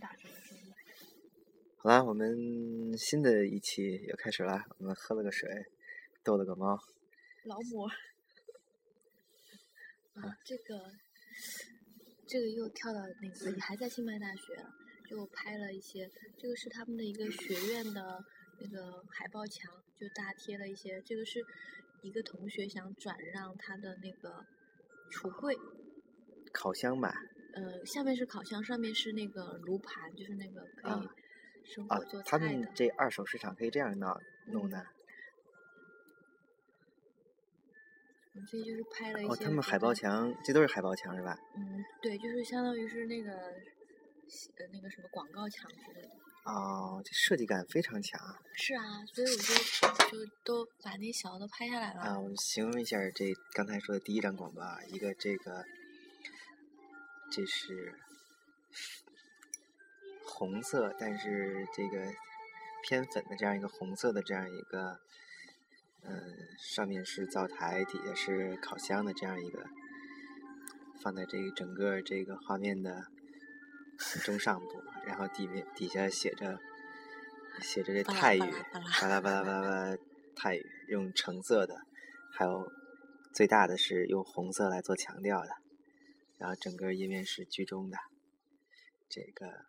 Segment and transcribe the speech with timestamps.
[0.00, 0.60] 大学的时候。
[1.76, 4.64] 好啦，我们新的一期又开始了。
[4.78, 5.48] 我们喝了个水，
[6.24, 6.78] 逗了个猫。
[7.44, 7.88] 劳模。
[10.20, 10.92] 啊，这个，
[12.26, 14.62] 这个又跳到那个，还在清迈大学，
[15.08, 16.10] 就拍了一些。
[16.36, 18.22] 这个是他们的一个学院的
[18.60, 21.00] 那个海报墙，就大贴了一些。
[21.02, 21.42] 这个是
[22.02, 24.44] 一个同学想转让他的那个
[25.10, 25.56] 橱柜。
[26.52, 27.14] 烤箱吧。
[27.54, 31.08] 呃，下面是烤箱，上面是那个炉盘，就是那个可以。
[31.88, 34.84] 啊，他们这二手市场可以这样弄弄的。
[38.50, 39.32] 这就是拍了一些。
[39.32, 41.38] 哦，他们海报墙，这都是海报墙是吧？
[41.56, 46.10] 嗯，对，就是相当于是那个呃那个什么广告墙之类的。
[46.44, 48.34] 哦，这设计感非常强啊。
[48.54, 52.00] 是啊，所以我就就都把那小的拍下来了。
[52.00, 55.64] 啊，我形容一下这刚才说的第一张广告啊，一个这个，
[57.30, 57.94] 这是。
[60.24, 62.00] 红色，但是这个
[62.82, 64.98] 偏粉的这样一个红色的这样一个，
[66.02, 69.66] 嗯，上面是灶台，底下是烤箱的这样一个，
[71.02, 73.04] 放在这个整个这个画面的
[74.22, 76.58] 中上部，然后底面底下写着
[77.60, 78.40] 写着这泰语，
[79.00, 79.96] 巴拉巴拉巴拉巴拉
[80.34, 81.82] 泰语，用橙色的，
[82.32, 82.72] 还有
[83.34, 85.50] 最大的是用红色来做强调的，
[86.40, 87.98] 然后整个页面是居中的，
[89.08, 89.66] 这个。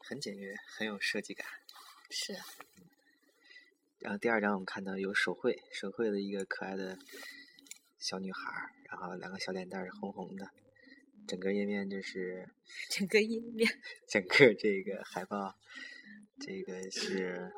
[0.00, 1.46] 很简约，很有设计感。
[2.08, 2.32] 是。
[3.98, 6.98] 然后第二张我们看到有手绘，手绘的一个可爱的
[7.98, 10.48] 小女孩儿，然后两个小脸蛋儿红红的，
[11.26, 12.48] 整个页面就是。
[12.88, 13.68] 整个页面。
[14.08, 15.54] 整个这个海报，
[16.40, 17.52] 这个是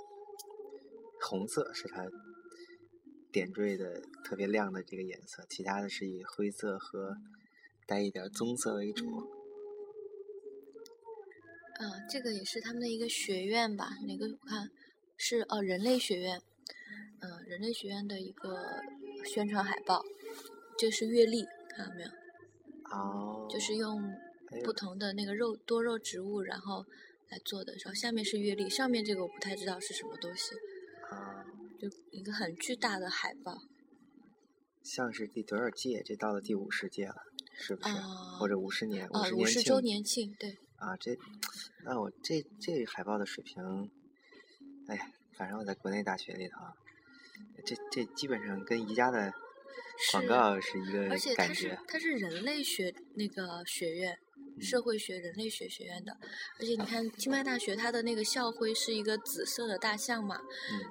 [1.20, 2.04] 红色，是它
[3.30, 7.16] 点缀的特别亮的这个颜色，其他的是以灰色和
[7.90, 9.04] 带一点棕色为主。
[11.80, 13.96] 嗯，这个也是他们的一个学院吧？
[14.06, 14.70] 哪个我看
[15.16, 16.40] 是哦，人类学院。
[17.20, 18.80] 嗯，人类学院的一个
[19.24, 20.04] 宣传海报。
[20.78, 22.10] 这是月历，看到没有？
[22.92, 23.48] 哦。
[23.50, 24.14] 就是用
[24.62, 26.86] 不同的那个肉多肉植物，然后
[27.28, 27.72] 来做的。
[27.84, 30.54] 然后下面是月历，上面这个我不太知道是什么东西。
[31.10, 31.44] 啊。
[31.80, 33.58] 就一个很巨大的海报。
[34.82, 36.02] 像是第多少届？
[36.04, 37.16] 这到了第五十届了，
[37.60, 37.94] 是不是？
[38.38, 39.08] 或者五十年？
[39.34, 40.58] 五十周年庆，对。
[40.76, 41.14] 啊，这，
[41.84, 43.62] 那我这这海报的水平，
[44.88, 46.56] 哎呀，反正我在国内大学里头，
[47.66, 49.30] 这这基本上跟宜家的
[50.10, 51.12] 广告是一个感觉。
[51.12, 54.18] 而且它是它是人类学那个学院，
[54.58, 56.16] 社会学人类学学院的。
[56.58, 60.40] 而且你看，清迈大学它的那个校徽是一个紫色的大象嘛，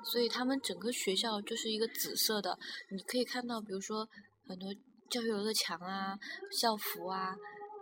[0.03, 2.59] 所以他们整个学校就是一个紫色的。
[2.91, 4.07] 你可以看到，比如说
[4.45, 4.71] 很多
[5.09, 6.17] 教学楼的墙啊、
[6.51, 7.35] 校服啊、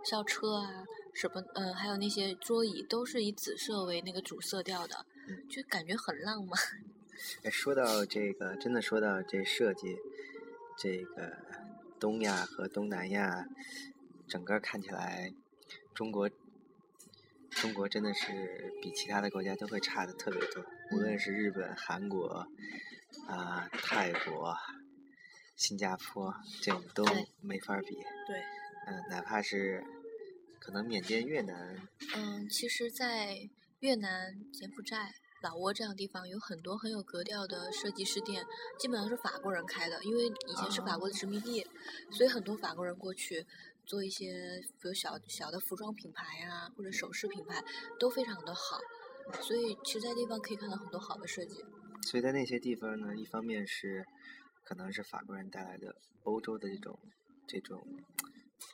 [0.03, 0.85] 校车啊。
[1.13, 1.41] 什么？
[1.55, 5.03] 嗯，还有那些桌椅都是以紫色为那个主色调的，
[5.49, 6.51] 就感觉很浪漫。
[7.41, 9.97] 哎，说到这个，真的说到这设计，
[10.77, 11.35] 这个
[11.99, 13.47] 东亚和东南亚，
[14.27, 15.33] 整个看起来，
[15.95, 16.29] 中国，
[17.49, 20.63] 中国真的是比其他的国家都会差的特别多。
[20.91, 22.47] 无论是日本、韩国，
[23.27, 24.55] 啊，泰国、
[25.57, 27.05] 新加坡，这种都
[27.41, 27.95] 没法比。
[28.25, 28.41] 对。
[28.87, 29.83] 嗯，哪怕是。
[30.59, 31.77] 可能缅甸、越南。
[32.13, 38.45] 嗯，其实，在越南、柬埔寨、老挝这样的地方，有很多很有格调的设计师店，
[38.77, 41.65] 基本上是法国人开的，因为以前是法国的殖民地，
[42.11, 43.45] 所以很多法国人过去
[43.85, 47.63] 做一些，比如小小的服装品牌啊，或者首饰品牌，
[47.97, 48.77] 都非常的好。
[49.41, 51.63] 所以，其实，在地方可以看到很多好的设计。
[52.01, 54.05] 所以在那些地方呢，一方面是
[54.67, 56.99] 可能是法国人带来的欧洲的这种
[57.47, 57.87] 这种。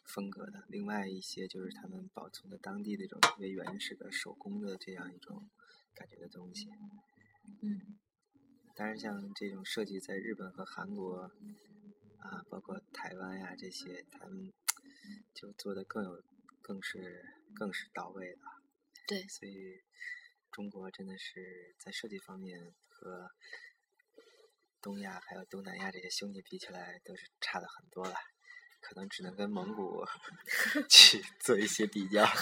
[0.05, 5.49] 风格的，另外一些就是他们保存的当地那种特别原始的手工的这样一种
[5.93, 6.69] 感觉的东西。
[7.61, 7.97] 嗯。
[8.75, 11.29] 当然，像这种设计在日本和韩国
[12.19, 14.53] 啊，包括台湾呀这些，他们
[15.33, 16.23] 就做的更有，
[16.61, 18.61] 更是更是到位了。
[19.05, 19.27] 对。
[19.27, 19.81] 所以，
[20.49, 23.31] 中国真的是在设计方面和
[24.83, 28.13] 东亚还有东南亚这些兄弟比起来，都是差的很多了。
[28.81, 30.05] 可能只能跟蒙古
[30.91, 32.25] 去做一些比较。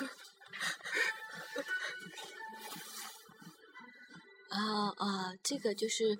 [4.50, 6.18] 啊啊，这个就是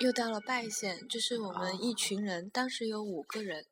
[0.00, 3.66] 又到了拜县，就是我们一群人，当时有五个人，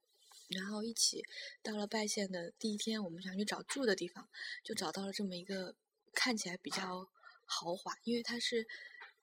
[0.48, 1.22] 然后一起
[1.62, 4.26] 到了拜县的第一天，我们想去找住的地方，
[4.64, 5.74] 就找到了这么一个
[6.14, 7.06] 看起来比较
[7.44, 8.66] 豪华，因为它是。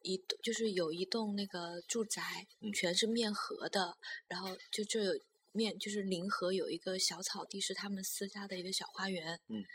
[0.01, 3.97] 一就是有一栋那个住宅，全是面河的，
[4.27, 5.19] 然后就这
[5.51, 9.39] 面就是临河有一个小草地，是他们私家的一个小花园。
[9.47, 9.65] 嗯，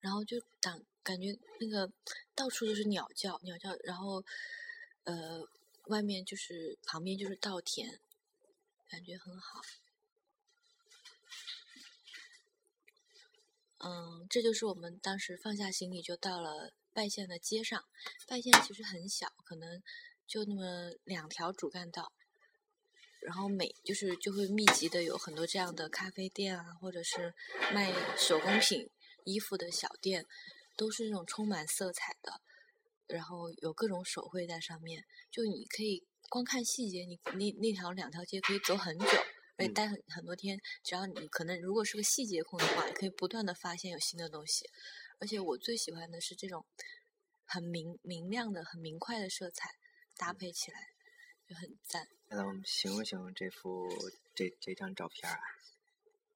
[0.00, 1.92] 然后就感感觉那个
[2.34, 4.24] 到处都是鸟叫，鸟叫，然后
[5.04, 5.46] 呃，
[5.86, 8.00] 外面就是旁边就是稻田，
[8.88, 9.60] 感觉很好。
[13.78, 17.84] 嗯，这就是我们当时放下行李就到了拜县的街上。
[18.26, 19.82] 拜县其实很小，可能
[20.26, 22.10] 就那么两条主干道，
[23.20, 27.34] 然后每就是就会密集的有很多这样的咖啡店啊，或者是
[27.74, 28.88] 卖手工品、
[29.24, 30.24] 衣服的小店，
[30.74, 32.40] 都是那种充满色彩的，
[33.06, 35.04] 然后有各种手绘在上面。
[35.30, 39.06] 就你可以光看细节，你那那条两条街可以走很久。
[39.58, 44.68] 而且待很很多天，只要你可能如果是个细节控的话，可以不断的发现有新的东西。
[45.18, 46.64] 而且我最喜欢的是这种
[47.44, 49.74] 很明明亮的、很明快的色彩
[50.16, 50.90] 搭配起来，
[51.48, 52.08] 就很赞。
[52.28, 53.88] 那我们形容形容这幅
[54.34, 55.38] 这这张照片啊，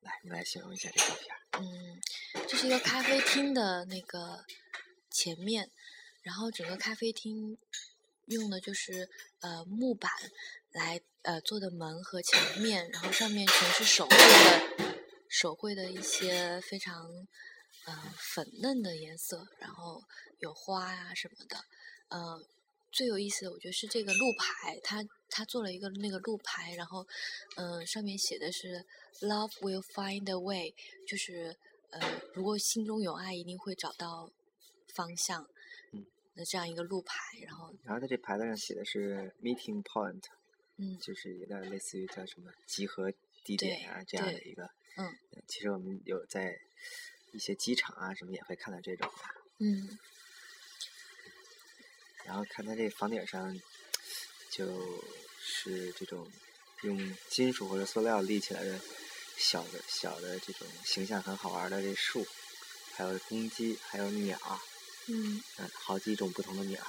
[0.01, 1.37] 来，你来形容一下这照片。
[1.61, 2.01] 嗯，
[2.49, 4.45] 这是一个咖啡厅的那个
[5.11, 5.71] 前面，
[6.23, 7.59] 然后整个咖啡厅
[8.27, 9.09] 用的就是
[9.41, 10.11] 呃木板。
[10.73, 14.95] 来呃做的门和墙面，然后上面全是手绘的
[15.29, 17.27] 手绘的一些非常
[17.87, 20.03] 呃粉嫩的颜色，然后
[20.39, 21.57] 有花呀什么的。
[22.09, 22.45] 呃，
[22.91, 27.07] 最有意思的我觉得是这个路牌，它它做了一个那个路牌，然后
[27.57, 28.85] 嗯上面写的是
[29.21, 30.75] “Love will find a way”，
[31.07, 31.57] 就是
[31.91, 34.31] 呃如果心中有爱，一定会找到
[34.95, 35.49] 方向。
[35.93, 36.05] 嗯，
[36.35, 40.25] 那这样一个路牌，然后然后在这牌子上写的是 “Meeting Point”。
[40.83, 43.13] 嗯，就是有点类似于叫什么集合
[43.45, 44.65] 地点啊这样的一个。
[44.97, 45.15] 嗯。
[45.47, 46.59] 其实我们有在
[47.33, 49.25] 一些机场啊什么也会看到这种的。
[49.59, 49.99] 嗯。
[52.25, 53.61] 然后看它这房顶上，
[54.51, 54.67] 就
[55.41, 56.31] 是这种
[56.83, 58.79] 用金属或者塑料立起来的
[59.37, 62.27] 小的小的这种形象很好玩的这树，
[62.95, 64.39] 还有公鸡，还有鸟。
[65.07, 65.43] 嗯。
[65.59, 66.81] 嗯，好几种不同的鸟。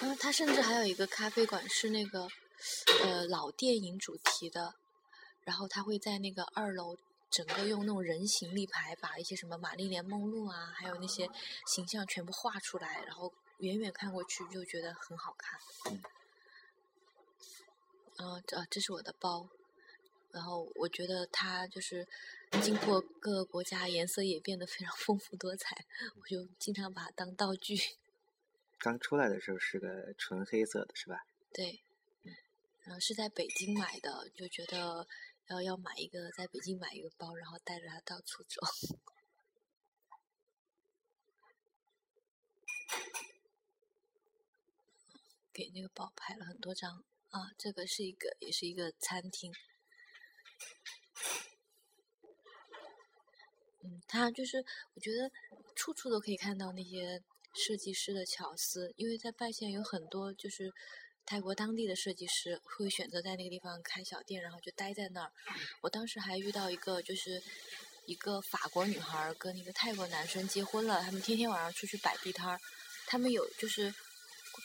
[0.00, 2.28] 嗯，它甚至还有一个咖啡馆是那个。
[3.02, 4.76] 呃，老电影主题的，
[5.42, 6.96] 然后它会在那个二楼，
[7.32, 11.26] 整个用那种人形立牌，把一些什么玛丽莲梦露啊，还有那些
[11.66, 15.58] 形象全部画出来，然后远远看过去就觉得很好看。
[15.90, 16.02] 嗯。
[18.18, 19.48] 呃，这这是我的包，
[20.30, 22.06] 然后我觉得它就是
[22.60, 25.86] 经过各个国家，颜色也变得非常丰富多彩，
[26.20, 27.74] 我就经常把它当道具。
[28.78, 31.24] 刚出来的时候是个纯黑色的，是吧？
[31.52, 31.82] 对。
[32.84, 35.06] 然后是在北京买的，就觉得
[35.52, 38.62] 要要买一个，在北京买一个包，然后带着它到处走。
[45.52, 49.52] 给那个包拍了很多张啊，这个是一个，也是一个餐厅。
[53.80, 54.64] 嗯，它就是
[54.94, 55.30] 我觉得
[55.74, 57.22] 处处都可以看到那些
[57.52, 60.72] 设计师的巧思，因为在拜县有很多就是。
[61.24, 65.32] 泰国当地的设计师会选择在那个地方开小店，然后就待在那儿。
[65.80, 67.42] 我当时还遇到一个，就是
[68.06, 72.60] 一个法国女孩跟一个泰国男生结婚了，他们天天晚上出去摆地摊儿。
[73.06, 73.94] 他们有就是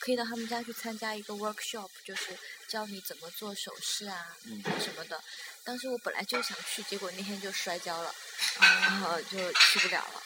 [0.00, 2.36] 可以到他们家去参加一个 workshop，就是
[2.68, 4.36] 教你怎么做首饰啊
[4.80, 5.22] 什么的。
[5.64, 8.14] 当时我本来就想去，结果那天就摔跤了，
[8.60, 10.22] 然后就去不了了。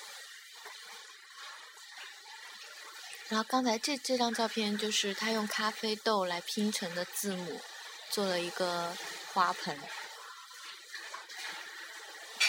[3.32, 7.62] 然后刚才这这张照片就是他用咖啡豆来拼成的字母，
[8.10, 8.94] 做了一个
[9.32, 9.80] 花盆。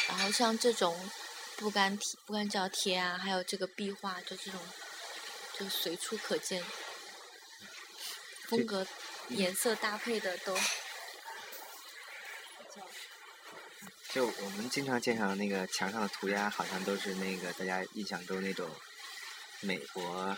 [0.09, 1.09] 然后像这种
[1.55, 4.59] 不干贴、不干胶贴啊，还有这个壁画，就这种
[5.57, 6.61] 就随处可见，
[8.47, 8.85] 风格、
[9.29, 10.53] 颜色搭配的都。
[14.09, 18.69] 就我们经常见上那个墙上的涂鸦，好像都是那个大家印象中那种
[19.61, 20.37] 美国。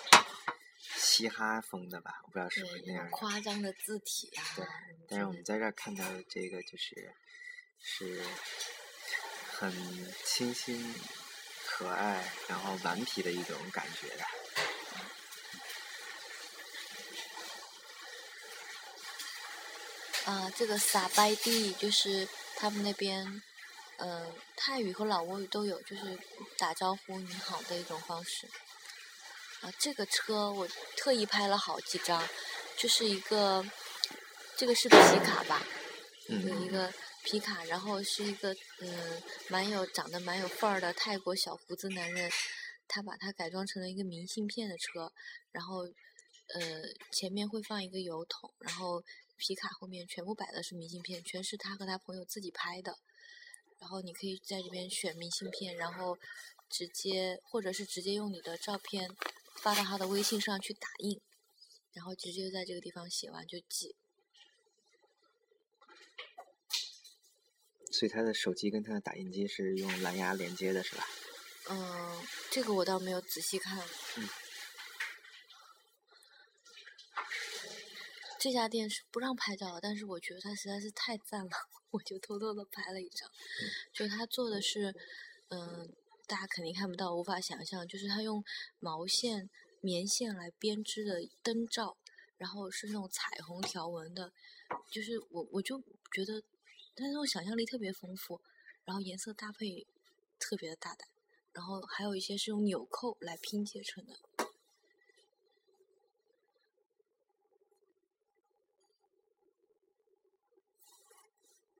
[1.05, 3.07] 嘻哈风的吧，我不知道是不是那样。
[3.11, 4.43] 夸张的 字体啊。
[4.55, 4.65] 对，
[5.07, 7.13] 但是我们在这儿看到的这个就是
[7.79, 8.23] 是
[9.51, 9.71] 很
[10.23, 10.95] 清新、
[11.67, 14.25] 可爱，然后顽皮的一种感觉的。
[20.25, 23.43] 啊，这个撒拜地就是他们那边，
[23.97, 26.17] 呃，泰语和老挝语都有，就是
[26.57, 28.49] 打招呼你好的一种方式。
[29.65, 32.23] 啊，这个车我特意拍了好几张，
[32.77, 33.65] 就是一个，
[34.55, 35.65] 这个是皮卡吧，
[36.27, 36.93] 有一个
[37.23, 42.31] 皮卡，然后是一个嗯，蛮有长得蛮有范儿的泰国小胡子男人，
[42.87, 45.11] 他把它改装成了一个明信片的车，
[45.51, 49.03] 然后呃前面会放一个油桶，然后
[49.35, 52.95] 皮卡后面全部摆的是明信片，全是他和他朋友自己拍的，
[53.79, 56.15] 然后你可以在这边选明信片，然后
[56.69, 59.09] 直接或者是直接用你的照片
[59.55, 61.19] 发到他的微信上去打印，
[61.93, 63.95] 然后直接在这个地方写完就寄。
[67.91, 71.07] 所以他的手机跟他的打印机是用蓝牙连接的，是吧？
[71.69, 73.79] 嗯，这个我倒没有仔细看。
[74.17, 74.29] 嗯。
[78.37, 81.51] 这家店是不让拍照的，但是我觉得它实在是太赞了，
[81.89, 83.27] 我就偷偷的拍了一张。
[83.91, 84.93] 就他做的是，
[85.47, 85.91] 嗯，
[86.27, 88.43] 大家肯定看不到，无法想象，就是他用
[88.79, 89.49] 毛线、
[89.81, 91.97] 棉线来编织的灯罩，
[92.37, 94.33] 然后是那种彩虹条纹的，
[94.89, 95.79] 就是我我就
[96.11, 96.41] 觉得，
[96.95, 98.41] 他那种想象力特别丰富，
[98.85, 99.85] 然后颜色搭配
[100.39, 101.07] 特别的大胆，
[101.53, 104.19] 然后还有一些是用纽扣来拼接成的。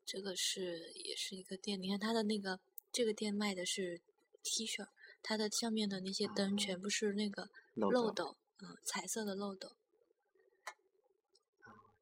[0.05, 2.59] 这个是也是一个店，你看它的那个
[2.91, 3.99] 这个店卖的是
[4.45, 4.87] T 恤，
[5.23, 9.75] 它的上面的那些灯全部是那个漏斗，嗯，彩色的漏斗。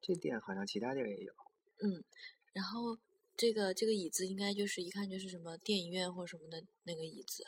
[0.02, 1.34] 这店好像其他店也有。
[1.80, 2.04] 嗯，
[2.52, 3.00] 然后
[3.38, 7.48] 这个这个椅子应该就是一看就是什么电影院或什么的那个椅子。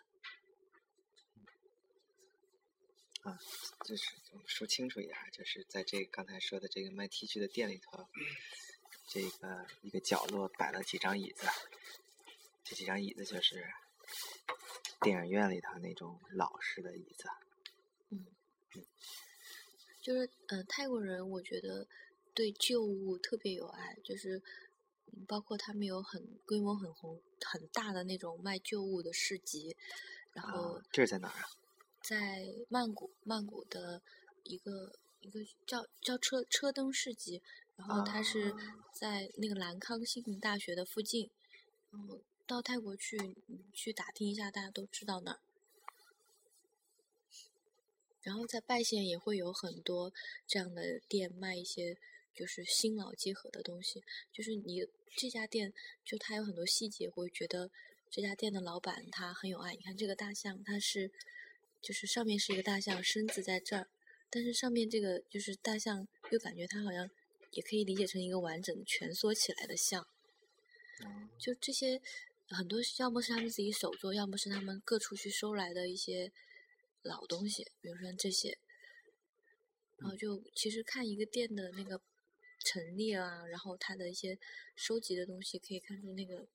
[3.23, 3.37] 啊，
[3.85, 8.07] 就是说清楚一点，就是在这刚才说的这个卖 T 恤的店里头。
[9.07, 11.45] 这个一个角落摆了几张椅子，
[12.63, 13.63] 这几张椅子就是
[15.05, 17.29] 电影院里头那种老式的椅子。
[18.09, 18.25] 嗯，
[20.01, 21.87] 就是嗯，泰国人我觉得
[22.33, 24.41] 对旧物特别有爱，就是
[25.27, 29.77] 包括他们有很规模很宏很大的那种卖旧物的市集，
[30.33, 31.47] 然后这是在哪儿啊？
[32.01, 34.01] 在曼谷，曼谷的
[34.43, 37.41] 一个一个叫叫车车灯市集。
[37.77, 38.55] 然后它是
[38.93, 41.29] 在那个兰康悉尼大学的附近，
[41.91, 43.35] 然后到泰国去
[43.73, 45.39] 去打听一下，大家都知道那儿。
[48.21, 50.11] 然后在拜县也会有很多
[50.47, 51.97] 这样的店卖一些
[52.33, 55.73] 就是新老结合的东西，就是你这家店
[56.03, 57.69] 就它有很多细节，会觉得
[58.09, 59.73] 这家店的老板他很有爱。
[59.73, 61.11] 你看这个大象，它是
[61.81, 63.87] 就是上面是一个大象，身子在这儿，
[64.29, 67.09] 但是上面这个就是大象又感觉它好像。
[67.51, 70.05] 也可以理解成一个完整的蜷缩起来的象，
[71.39, 72.01] 就这些
[72.49, 76.31] 很多要么是他们自己手做，要么是他们各处去收来的一些
[77.01, 78.57] 老东西，比如说这些，
[79.97, 82.01] 然后就其实看一个店的那个
[82.65, 84.37] 陈列啊，然后他的一些
[84.75, 86.47] 收集的东西，可以看出那个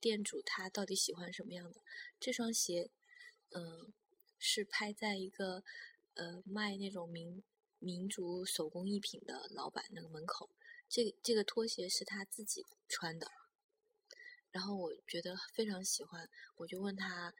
[0.00, 1.80] 店主他到底喜欢什么样的。
[2.18, 2.90] 这双鞋，
[3.50, 3.92] 嗯，
[4.38, 5.62] 是拍在一个
[6.14, 7.42] 呃卖那种民。
[7.80, 10.50] 民族手工艺品的老板那个门口，
[10.88, 13.30] 这个这个拖鞋是他自己穿的，
[14.50, 17.32] 然后我觉得非常喜欢，我就问他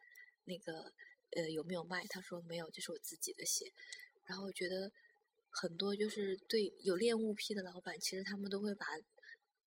[0.44, 0.92] 那个
[1.30, 3.72] 呃有没有卖，他说没有，这是我自己的鞋。
[4.26, 4.92] 然后我觉得
[5.50, 8.86] 很多就是对有恋物癖的老板，其实他们都会把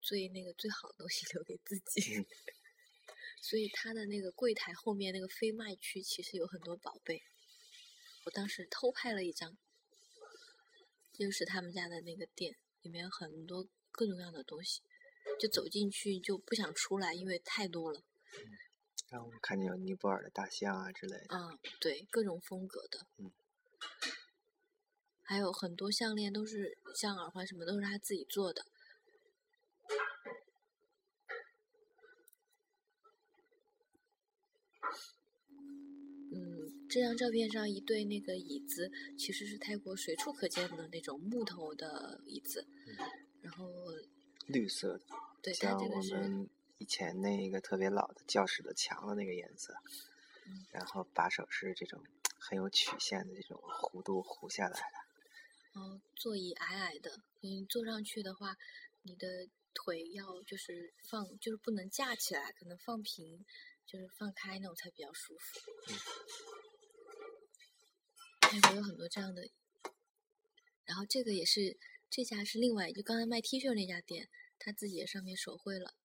[0.01, 2.25] 最那个最好的东西 留给自己，
[3.41, 7.21] 所以他的那个柜台后面那个非卖区其实有很多宝贝，
[8.25, 9.57] 我当时偷拍了一张。
[11.13, 14.81] 就是他们家的那个店，里面很多各种各样的东西，
[15.41, 17.99] 就走进去就不想出来，因为太多了。
[17.99, 18.45] 嗯
[19.09, 21.35] 然后看见有尼泊尔的大象啊之类的。
[21.35, 23.07] 啊，对，各种风格的。
[23.17, 23.29] 嗯。
[25.21, 28.65] 还有很多项链都是像耳环什么都是他自己做的。
[36.33, 42.95] 嗯这张照片上一对那个椅子，其实是泰国随处可见的那种木头的椅子，嗯
[43.41, 43.67] 然后
[44.47, 45.05] 绿色的，
[45.41, 49.75] 对，像我们以前那一个特别老的教室的墙的那个颜色，
[50.71, 52.03] 然后把手是这种
[52.37, 55.79] 很有曲线的这种弧度弧下来的。
[55.79, 58.57] 哦，座椅矮矮的，你坐上去的话，
[59.03, 63.45] 你的腿要就是放，就是不能架起来，可能放平，
[63.85, 65.59] 就是放开那种才比较舒服。
[68.41, 69.49] 泰国有很多这样的，
[70.83, 71.77] 然后这个也是
[72.09, 74.27] 这家是另外就刚才卖 T 恤那家店，
[74.63, 75.95] 他自己也上面手绘了。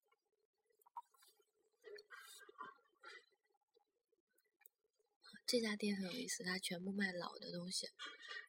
[5.45, 7.87] 这家店很有意思，他全部卖老的东西，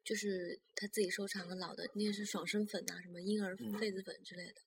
[0.02, 4.62] 就是他自己收藏的老的，那个是爽身粉呐，什么婴儿痱子粉之类的，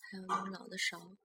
[0.00, 1.16] 还有那种老的勺，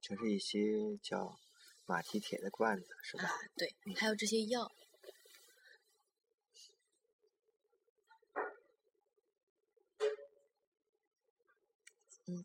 [0.00, 1.38] 就是一些叫
[1.84, 3.24] 马蹄铁的罐子，是吧？
[3.24, 4.72] 啊，对，还有这些药。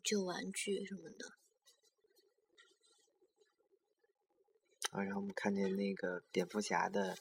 [0.02, 1.32] 旧玩具什么的，
[4.90, 7.16] 啊，然后我们看见那个蝙蝠侠的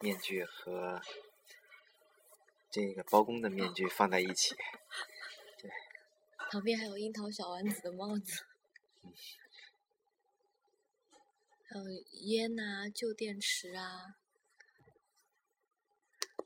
[0.00, 1.00] 面具和
[2.70, 4.54] 这个包公的面具放在一起，
[5.60, 5.70] 对，
[6.50, 8.44] 旁边还有樱桃小丸子的帽子，
[11.64, 11.84] 还有
[12.22, 14.16] 烟呐、旧电池啊。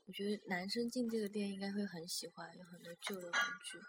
[0.07, 3.79] 我觉得男生进这个店应该会很喜欢，有很多旧的玩具。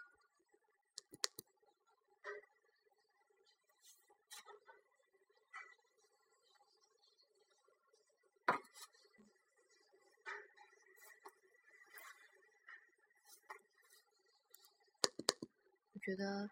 [16.07, 16.49] 觉得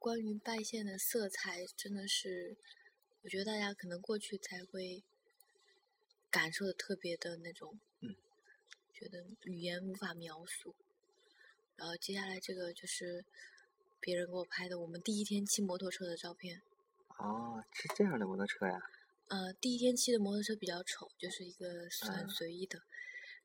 [0.00, 2.56] 关于拜县的色彩真的是，
[3.22, 5.04] 我觉得大家可能过去才会
[6.28, 8.16] 感受的特别的那种，嗯，
[8.92, 10.74] 觉得语言无法描述。
[11.76, 13.24] 然后接下来这个就是
[14.00, 16.60] 别人给我拍的我们第一天骑摩托车的照片。
[17.18, 18.76] 哦，是这样的摩托车呀？
[19.28, 22.82] 呃，第一天骑的摩托车比较丑，就是一个很嗯随意的，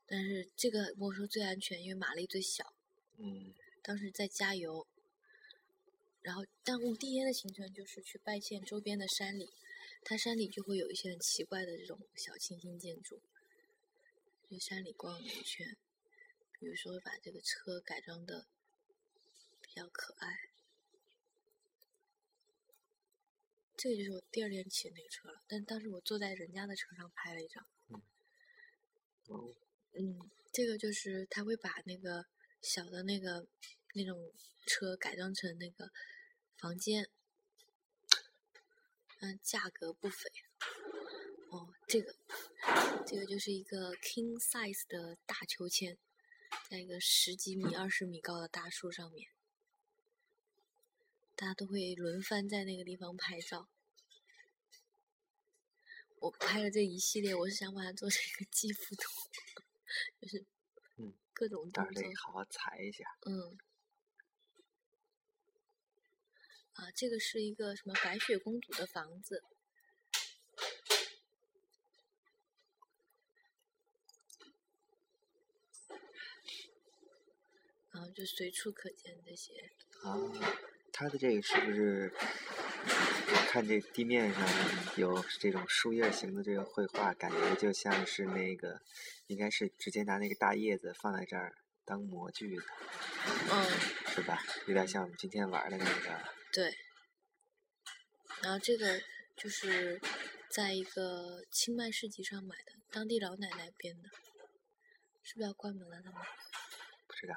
[0.08, 2.74] 但是这个摩托车最安全，因为马力最小。
[3.20, 3.54] 嗯
[3.84, 4.88] 当时在加油，
[6.22, 9.50] 然后，但我第一天的行程就是去拜县周边的山里，
[10.04, 13.22] 它山里就会有一些很奇怪的这种小清新建筑，
[14.48, 15.76] 去山里逛了一圈，
[16.60, 18.46] 比如说把这个车改装的
[19.62, 20.28] 比较可爱，
[23.76, 27.66] 这个就是我第二天骑的那个车了，但当时我坐在人家的车上拍了一张，
[29.28, 29.56] 哦
[29.94, 32.26] 嗯，这个就是他会把那个
[32.62, 33.48] 小的那个
[33.94, 34.32] 那种
[34.66, 35.92] 车改装成那个
[36.58, 37.10] 房间，
[39.20, 40.30] 嗯，价格不菲。
[41.50, 42.16] 哦，这个
[43.06, 45.98] 这个就是一个 king size 的大秋千，
[46.70, 49.30] 在一个十几米、二十米高的大树上面，
[51.36, 53.68] 大家都会轮番在那个地方拍照。
[56.20, 59.10] 我拍了这一系列，我是想把它做成一个记幅图，
[60.22, 60.46] 就是
[60.98, 63.04] 嗯各种到动作好好裁一下。
[63.26, 63.58] 嗯，
[66.82, 69.44] 啊，这个是一个什么白雪公主的房子，
[77.92, 79.70] 然后就随处可见这些，
[80.02, 80.18] 啊，
[80.92, 82.12] 它的这个是不是？
[82.88, 84.44] 我看这地面上
[84.98, 88.82] 有这种树叶形的这个绘画，感觉就像是那个，
[89.28, 91.54] 应该是直接拿那个大叶子放在这儿
[91.86, 92.64] 当模具的，
[93.52, 93.70] 嗯，
[94.08, 94.44] 是吧？
[94.66, 96.41] 有点像我们今天玩的那个。
[96.52, 96.78] 对。
[98.42, 99.02] 然后这个
[99.38, 100.02] 就是
[100.50, 104.10] 在一个清迈市集上买的，当地老奶奶编的，
[105.24, 106.02] 是不是要关门了？
[106.02, 106.22] 他们？
[107.08, 107.34] 不知道。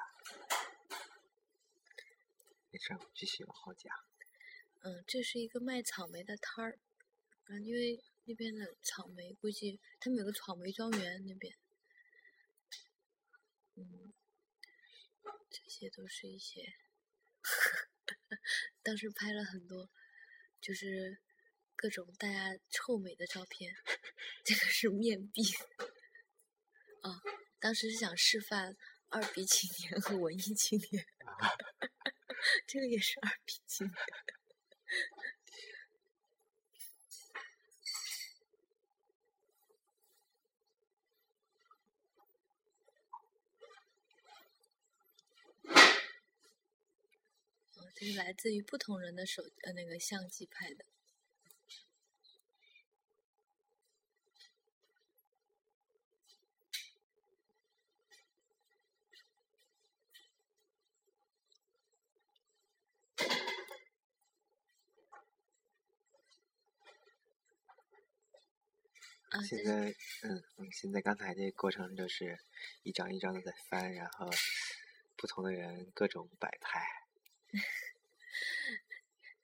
[2.71, 3.93] 没事儿，我们继续往后讲。
[4.81, 6.79] 嗯，这是一个卖草莓的摊儿，
[7.45, 11.55] 啊，因为那边的草莓估计他们有个草莓庄园那边，
[13.75, 14.13] 嗯，
[15.49, 16.73] 这些都是一些，
[18.83, 19.89] 当时拍了很多，
[20.61, 21.19] 就是
[21.75, 23.73] 各种大家臭美的照片，
[24.43, 25.43] 这个是面壁，
[27.01, 27.21] 啊，
[27.59, 28.75] 当时是想示范
[29.09, 31.05] 二逼青年和文艺青年，
[32.67, 33.95] 这个也是二逼青年。
[47.95, 50.85] 哦，这是来自于不同人的手呃那个相机拍的。
[69.49, 72.39] 现在，嗯，我们现在刚才这个过程就是
[72.83, 74.29] 一张一张的在翻，然后
[75.17, 77.04] 不同的人各种摆拍。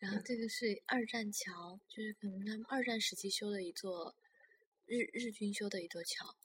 [0.02, 4.16] 然后这个是二战桥，就是可能他们二战时期修的一座
[4.88, 6.36] 日日军修的一座桥，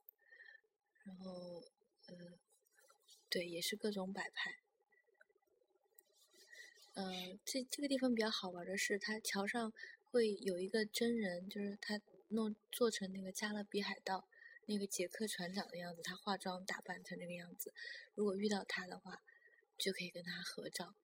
[1.05, 1.65] 然后
[2.05, 2.39] 呃，
[3.31, 4.59] 对，也是各种摆拍。
[6.93, 9.73] 呃，这这个地方比较好玩的是，它桥上
[10.11, 14.29] 会有一个真人，就是他弄做成那个加勒比海盗
[14.67, 17.73] 那个杰克船长的样子，他化妆打扮成那个样子，
[18.15, 19.23] 如果遇到他的话，
[19.79, 20.95] 就可以跟他合照。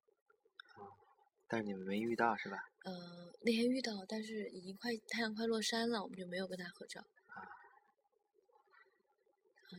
[1.53, 2.65] 但是你们没遇到是吧？
[2.85, 7.03] 呃，那天遇到，但是已经快太阳快落山了，我们就没有跟他合照。
[7.27, 7.53] 啊，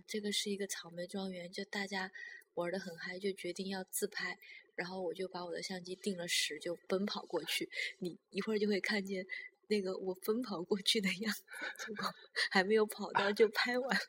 [0.06, 2.12] 这个是一个草莓庄园，就大家
[2.54, 4.38] 玩的很嗨，就决定要自拍，
[4.76, 7.68] 然后我就把我的相机定了时，就奔跑过去。
[7.98, 9.26] 你一会儿就会看见
[9.70, 11.42] 那那个我奔跑过去的样子，
[11.88, 12.14] 结果
[12.52, 14.02] 还没有跑到就拍完了，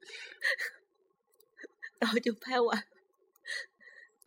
[2.00, 2.82] 然后就拍完，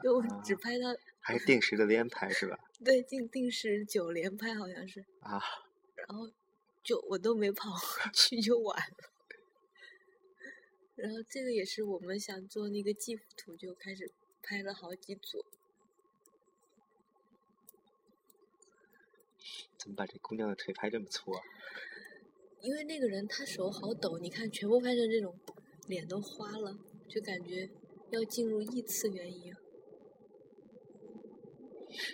[0.03, 0.95] 就只拍到
[1.27, 2.59] 还是定时的连拍是吧？
[2.85, 5.41] 对，定定时九连拍好像是啊，
[5.95, 6.31] 然后
[6.83, 9.11] 就我都没跑回去就完了。
[10.93, 14.11] 然后这个也是我们想做那个记幅图，就开始
[14.43, 15.43] 拍了好几组。
[19.79, 21.41] 怎么把这姑娘的腿拍这么粗啊？
[22.61, 25.35] 因为那个人他手好抖，你看全部拍成这种，
[25.87, 26.77] 脸都花了，
[27.09, 27.67] 就感觉
[28.11, 29.57] 要进入异次元一样。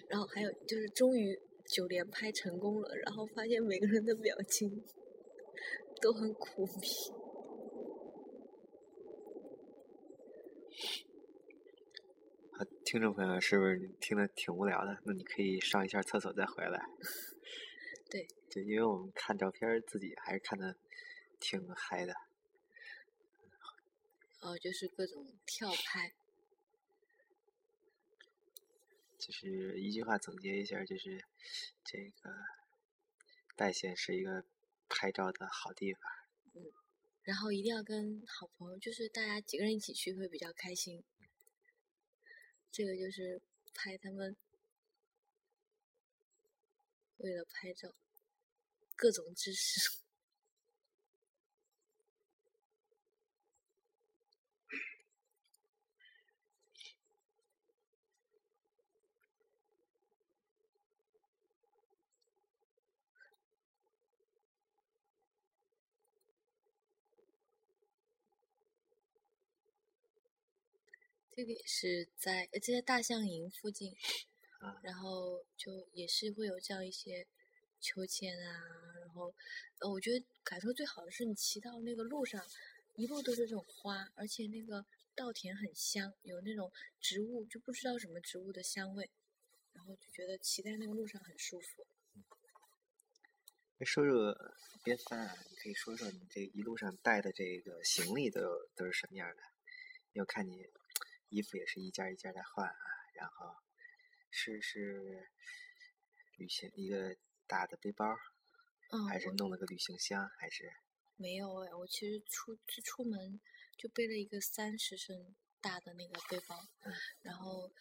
[0.10, 4.84] 然后还有就是终于九连拍成功了，然后发现每个人的表情
[6.02, 6.90] 都很苦逼。
[12.84, 15.00] 听众朋友，是不是听得挺无聊的？
[15.06, 16.90] 那你可以上一下厕所再回来。
[18.12, 20.76] 对，对，因为我们看照片，自己还是看的
[21.40, 22.14] 挺嗨的。
[24.42, 26.14] 哦，就是各种跳拍。
[29.22, 31.24] 就是一句话总结一下，就是
[31.86, 32.34] 这个
[33.56, 34.44] 代县是一个
[34.90, 36.02] 拍照的好地方。
[36.56, 36.74] 嗯，
[37.22, 41.04] 然后一定要跟好朋友，就是大家几个人一起去会比较开心。
[42.72, 43.42] 这个就是
[43.76, 44.36] 拍他们
[47.18, 47.94] 为了拍照
[48.96, 50.02] 各种姿势。
[71.34, 73.96] 这个也是在呃，在大象营附近，
[74.84, 77.26] 然后就也是会有这样一些
[77.80, 78.60] 秋千啊，
[79.00, 79.34] 然后
[79.80, 82.46] 呃，我觉得感受最好的是你骑到那个路上，
[82.96, 89.10] 一路都是这种花，而且那个稻田很香，有那种植物就不知道什么植物的香味，
[89.72, 91.88] 然后就觉得骑在那个路上很舒服。
[93.86, 94.38] 说说
[94.84, 98.42] 边翻啊，你可以说说你这一路上带的这个行李都
[98.76, 99.42] 都是什么样的？
[100.12, 100.68] 要看你。
[101.32, 102.76] 衣服也是一件一件的换啊，
[103.16, 103.56] 然后
[104.30, 105.28] 是是
[106.38, 107.18] 旅行一个
[107.48, 108.06] 大的背包，
[108.92, 110.72] 嗯，还是弄了个旅行箱，还是
[111.16, 113.42] 没有哎，我其实出就出门
[113.76, 117.72] 就背了一个三十升大的那个背包，嗯，然后。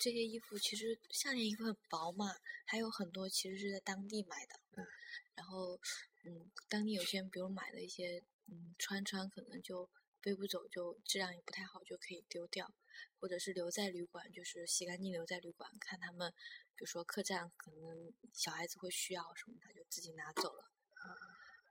[0.00, 4.86] 这些衣服其实夏天衣服很薄嘛，还有很多其实是在当地买的，嗯，
[5.34, 5.76] 然后
[6.22, 12.72] 嗯，当地有些人比如买的一些嗯穿穿可能就背不走，就质量也不太好，就可以丢掉。
[13.20, 16.32] 或者是留在旅馆，就是洗干净留在旅馆，看他们，
[16.76, 20.70] 比如说客栈可能小孩子会需要什么，他就自己拿走了。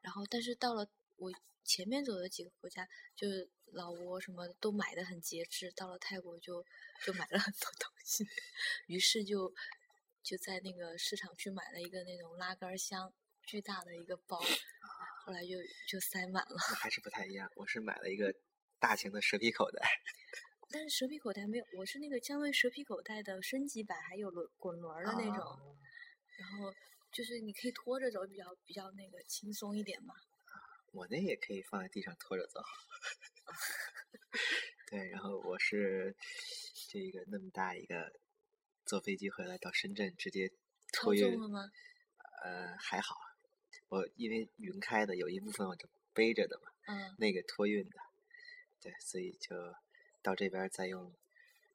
[0.01, 1.31] 然后，但是到了我
[1.63, 6.65] 前面走的几个国家，就是老挝什么都买的很节制，到了泰国就
[7.05, 8.25] 就买了很多东西，
[8.87, 9.53] 于是就
[10.23, 14.39] 就在那个市场去买了一个那种拉杆箱，巨大的一个包，
[15.27, 15.57] 后来就
[15.89, 16.57] 就塞满了。
[16.79, 18.33] 还是不太一样，我是买了一个
[18.79, 19.85] 大型的蛇皮口袋。
[20.71, 25.77] 但是蛇皮口袋没有，我是那个江威蛇皮口袋的升级版，还有轮滚轮的那种，
[26.37, 26.73] 然后
[27.11, 30.15] 就是你可以拖着走，比较比较那个轻松一点嘛。
[30.93, 32.61] 我那也可以放在地上拖着走。
[34.89, 36.15] 对，然后我是
[36.89, 38.13] 这个那么大一个，
[38.85, 40.49] 坐飞机回来到深圳直接
[40.93, 41.69] 托运了吗？
[42.45, 43.15] 呃，还好，
[43.89, 47.99] 我因为云开的有一部分我就背着的嘛，嗯，那个托运的，
[48.81, 49.55] 对，所以就。
[50.23, 51.13] 到这边再用，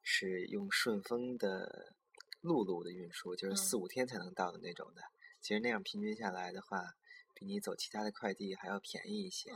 [0.03, 1.95] 是用顺丰的
[2.41, 5.01] 陆路的运输，就是四五天才能到的那种的。
[5.41, 6.93] 其实那样平均下来的话，
[7.33, 9.51] 比你走其他的快递还要便宜一些。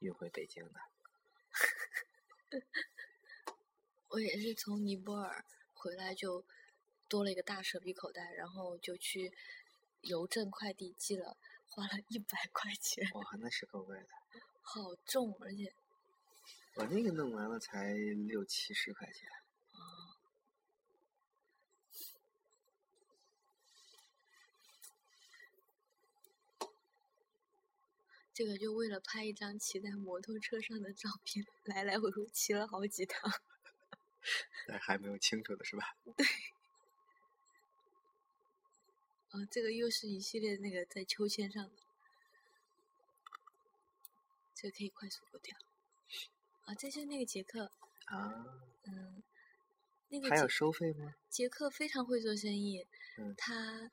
[0.00, 0.80] 运回北京的。
[4.08, 5.44] 我也是从尼泊尔
[5.74, 6.44] 回来就
[7.08, 9.32] 多了一个大蛇皮口袋，然后就去
[10.00, 11.36] 邮政快递寄了，
[11.70, 13.08] 花了一百块钱。
[13.14, 14.08] 哇，那是够贵的。
[14.60, 15.72] 好重，而且。
[16.74, 19.28] 我那个弄完了才六七十块钱。
[19.72, 20.18] 啊。
[28.32, 33.30] 这个就为了拍一张骑在摩托车上的照片，来来回回骑了好几趟。
[34.68, 35.96] 那还没有清楚的是吧？
[36.16, 36.26] 对。
[39.30, 41.76] 啊，这个又是一系列那个在秋千上的，
[44.54, 45.56] 这个可以快速过掉。
[46.64, 47.70] 啊，这是那个杰克
[48.06, 48.44] 啊，
[48.84, 49.22] 嗯，
[50.08, 51.14] 那个还有收费吗？
[51.28, 52.86] 杰克非常会做生意，
[53.18, 53.90] 嗯，他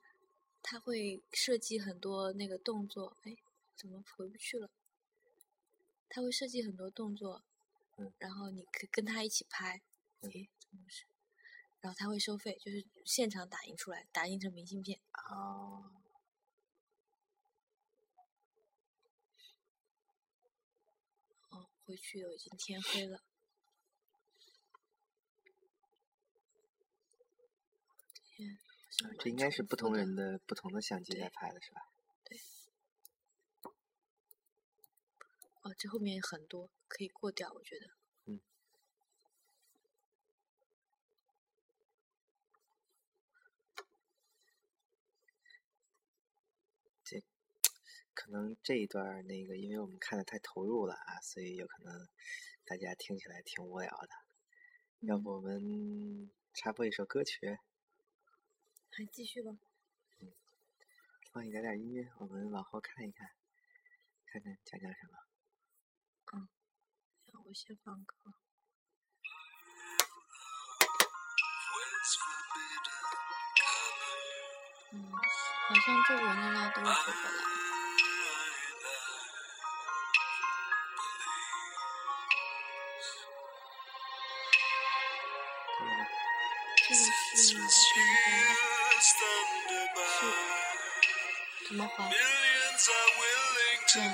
[0.64, 3.38] 他会设计很多那个动作，哎，
[3.76, 4.70] 怎么回不去了？
[6.10, 7.44] 他会设计很多动作，
[7.98, 9.82] 嗯，然后你可跟他一起拍，
[10.22, 11.06] 哎，怎么回事？
[11.80, 15.00] 然后他会收费，就是现场打印出来，打印成明信片。
[15.14, 15.92] 哦，
[21.50, 23.24] 哦，回去了，已经天黑了。
[28.36, 28.60] 天，
[29.20, 31.82] 这应该是不同人的不同的相机在拍的是吧？
[32.24, 32.40] 对
[35.62, 37.88] 哦，这后面很多可以过掉，我觉得。
[38.26, 38.42] 嗯。
[47.04, 47.24] 这
[48.18, 52.10] 可能这一段那个，因为我们看的太投入了啊，所以有可能
[52.66, 54.10] 大家听起来挺无聊的。
[55.02, 57.60] 要嗯不我们插播一首歌曲，
[58.90, 59.52] 还继续吧。
[61.32, 63.30] 放一点点音乐，我们往后看一看，
[64.26, 65.20] 看看讲讲什么。
[66.34, 66.50] 嗯
[67.46, 68.16] 我先放歌。
[74.92, 77.67] 嗯，好像这文的拉都是这个了。
[86.87, 87.01] 这个
[87.35, 88.55] 这个是我看一下，
[89.01, 89.09] 是
[91.69, 91.97] 怎么滑？
[93.89, 94.05] 这样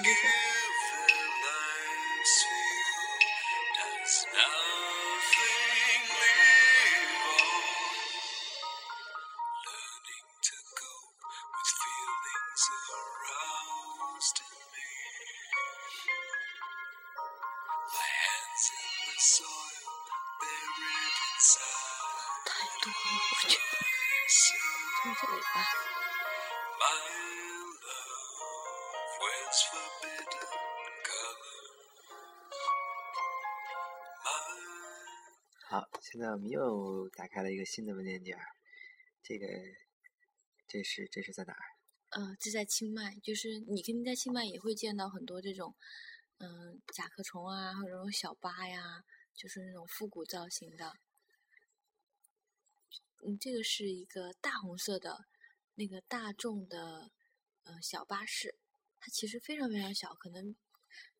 [36.24, 38.40] 好，现在我们又打开了一个新的文件夹，
[39.22, 39.46] 这个
[40.66, 41.60] 这是这是在哪儿？
[42.12, 45.76] 呃，这在清迈，就是你肯定在清迈也会见到很多这种，
[46.38, 49.04] 嗯、甲壳虫啊，或者那种小巴呀，
[49.36, 50.94] 就是那种复古造型的。
[53.26, 55.26] 嗯，这个是一个大红色的
[55.76, 57.12] 那个大众的
[57.64, 58.56] 呃小巴士，
[58.98, 60.56] 它其实非常非常小，可能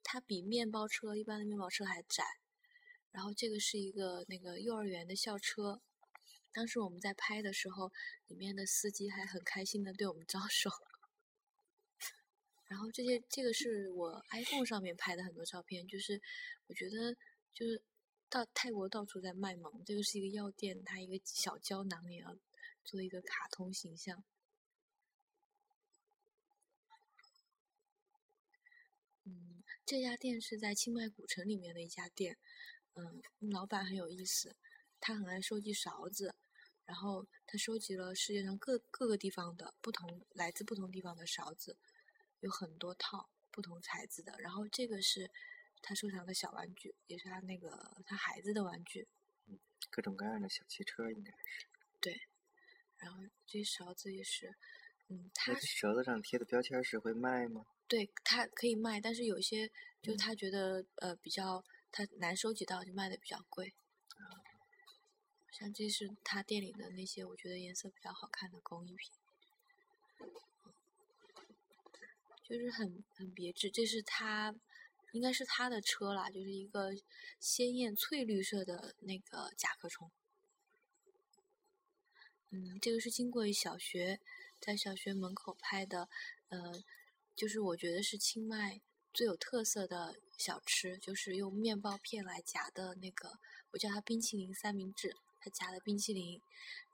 [0.02, 2.24] 它比面包车一般的面包车还窄。
[3.14, 5.80] 然后这个是一个那个幼儿园的校车，
[6.52, 7.92] 当时我们在拍的时候，
[8.28, 10.72] 里面的司机还很开心的对我们招手。
[12.66, 16.20] 然后这些这个是我 iPhone 上面拍的很多照片，就是
[16.66, 17.16] 我觉得
[17.54, 17.84] 就是
[18.30, 22.36] 到泰国到处在卖萌，这个是一个药店，它一个小胶囊也要
[22.84, 24.24] 做一个卡通形象。
[29.24, 32.40] 嗯，这家店是在清迈古城里面的一家店。
[32.96, 34.56] 嗯，老板很有意思，
[35.00, 36.34] 他很爱收集勺子，
[36.86, 41.78] 然后他收集了世界上各各个地方的不同来自不同地方的勺子，
[42.42, 44.36] 有很多套不同材质的。
[44.40, 45.30] 然后这个是
[45.82, 49.08] 他收藏的小玩具，也是他那个他孩子的玩具。
[49.90, 51.68] 各种各样的小汽车应该是。
[52.00, 52.22] 对
[52.98, 54.56] 然后这些勺子也是，
[55.10, 57.66] 嗯，他那这舌头上贴的标签是会卖吗？
[57.88, 59.70] 对他可以卖，但是有一些
[60.02, 63.74] 就嗯他觉得呃比较他难收集到，就卖的比较贵。
[65.52, 69.12] 像这是他店里的那些我觉得颜色比较好看的工艺品，
[72.44, 73.70] 就是很很别致。
[73.70, 74.56] 这是他
[75.12, 76.96] 应该是他的车啦，就是一个
[77.40, 80.10] 鲜艳翠绿色的那个甲壳虫。
[82.50, 84.20] 嗯，这个是经过小学，
[84.60, 86.10] 在小学门口拍的，
[86.50, 86.84] 呃，
[87.36, 88.82] 就是我觉得是清迈
[89.14, 93.40] 最有特色的小吃，就是用面包片来夹的那个，
[93.72, 96.42] 我叫它冰淇淋三明治，它夹的冰淇淋，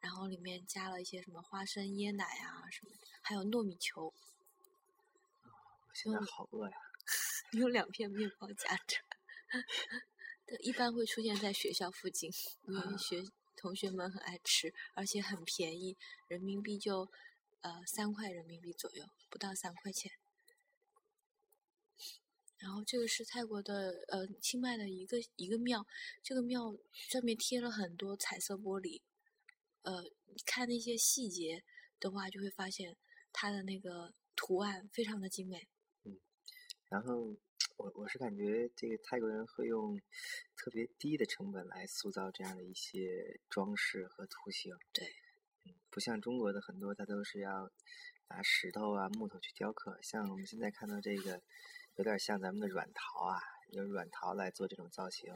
[0.01, 4.13] 然后里面加了一些什么花生椰奶啊什么的，还有糯米球，
[5.43, 6.77] 我现在嗯好饿呀！
[7.53, 8.97] 用两片面包夹着。
[10.45, 12.29] 对，一般会出现在学校附近，
[12.67, 13.23] 因为啊学
[13.55, 15.95] 同学们很爱吃，而且很便宜，
[16.27, 17.09] 人民币就
[17.61, 20.11] 呃三块人民币左右，不到三块钱。
[22.59, 25.85] 然后这个是泰国的呃清迈的一个一个庙，
[26.21, 29.01] 这个庙上面贴了很多彩色玻璃，
[29.83, 30.03] 呃，
[30.45, 31.63] 看那些细节
[31.99, 32.97] 的话，就会发现
[33.31, 35.67] 它的那个图案非常的精美。
[36.03, 36.19] 嗯
[36.89, 37.35] 然后
[37.77, 40.01] 我我是感觉这个泰国人会用
[40.55, 44.75] 特别低的成本来塑造这样的一些装饰和图形。
[44.91, 45.07] 对，
[45.65, 47.71] 嗯，不像中国的很多，它都是要
[48.27, 49.99] 拿石头啊、木头去雕刻。
[50.01, 51.41] 像我们现在看到这个，
[51.99, 55.33] 有点像咱们的软陶啊，用软陶来做这种造型，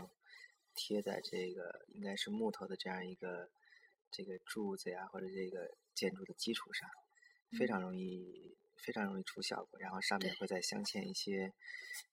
[0.74, 3.50] 贴在这个应该是木头的这样一个
[4.10, 6.90] 这个柱子呀，或者这个建筑的基础上，
[7.60, 9.78] 非常容易非常容易出效果。
[9.78, 11.52] 然后上面会再镶嵌一些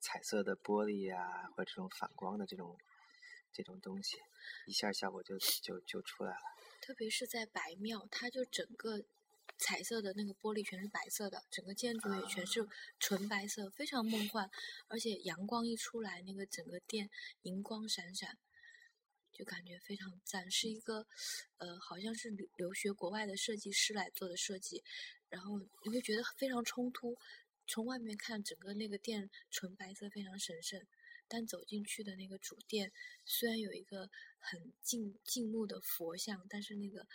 [0.00, 2.76] 彩色的玻璃呀，或者这种反光的这种
[3.52, 4.18] 这种东西，
[4.66, 6.42] 一下效果就就就出来了。
[6.80, 9.04] 特别是在白庙，它就整个
[9.60, 12.66] 彩色的那个玻璃全是白色的，整个建筑也全是
[12.98, 14.50] 纯白色，非常梦幻。
[14.88, 17.08] 而且阳光一出来，那个整个店
[17.42, 18.38] 银光闪闪，
[19.32, 20.50] 就感觉非常赞。
[20.50, 21.06] 是一个
[21.58, 24.82] 呃，好像是留留学国外的设计师来做的设计，
[25.28, 27.16] 然后你会觉得非常冲突。
[27.66, 30.84] 从外面看，整个那个店纯白色，非常神圣。
[31.28, 32.90] 但走进去的那个主殿，
[33.24, 37.06] 虽然有一个很静静穆的佛像，但是那个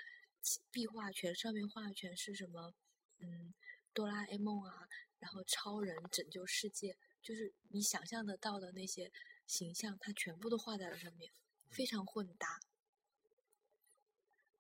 [0.72, 2.74] 壁画全上面画的全是什么？
[3.20, 3.54] 嗯，
[3.94, 4.88] 哆啦 A 梦啊，
[5.20, 9.12] 然后超人拯救世界，就是你想象得到的那些
[9.48, 11.32] 形象，它全部都画在了上面，
[11.70, 12.60] 非常混搭。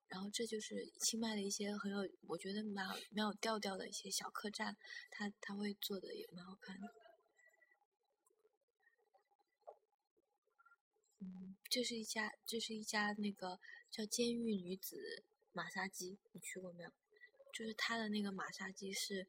[0.07, 4.77] 然后这就是清迈的一些很有，我觉得蛮蛮有调调的一些小客栈，
[5.09, 6.87] 他他会做的也蛮好看的。
[11.19, 13.59] 嗯，这是一家，这是一家那个
[13.91, 16.91] 叫监狱女子马杀鸡，你去过没有？
[17.53, 19.25] 就是他的那个马杀鸡是，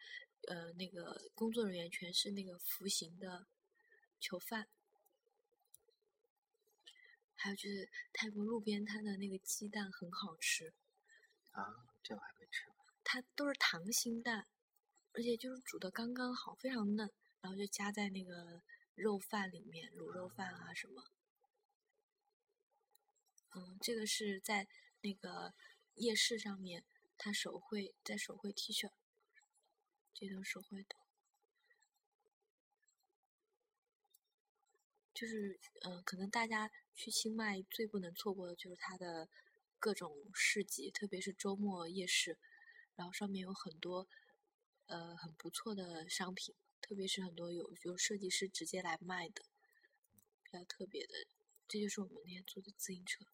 [0.48, 3.46] 呃，那个工作人员全是那个服刑的
[4.18, 4.66] 囚犯。
[7.34, 10.74] 还有就是泰国路边摊的那个鸡蛋很好吃。
[11.52, 12.84] 啊，这我还没吃过。
[13.04, 14.46] 它都是溏心蛋，
[15.12, 17.08] 而且就是煮的刚刚好，非常嫩，
[17.40, 18.60] 然后就加在那个
[18.96, 21.04] 肉饭里面，卤肉饭啊什么。
[23.54, 24.66] 嗯，这个是在
[25.02, 25.54] 那个
[25.96, 26.84] 夜市上面，
[27.18, 28.90] 他手绘在手绘 T 恤，
[30.14, 30.96] 这都手绘的，
[35.14, 39.28] 就是嗯，可能大家去清迈最不能错过的就是它的
[39.78, 42.38] 各种市集，特别是周末夜市，
[42.94, 44.06] 然后上面有很多
[44.86, 49.42] 呃很不错的商品，特别是很多有有设计师直接来卖的，
[50.42, 51.26] 比较特别的，
[51.66, 53.24] 这就是我们那天租的自行车。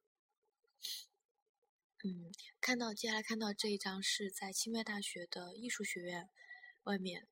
[2.04, 6.28] 嗯，看到接下来看到这一张是在清迈大学的艺术学院
[6.82, 7.28] 外面，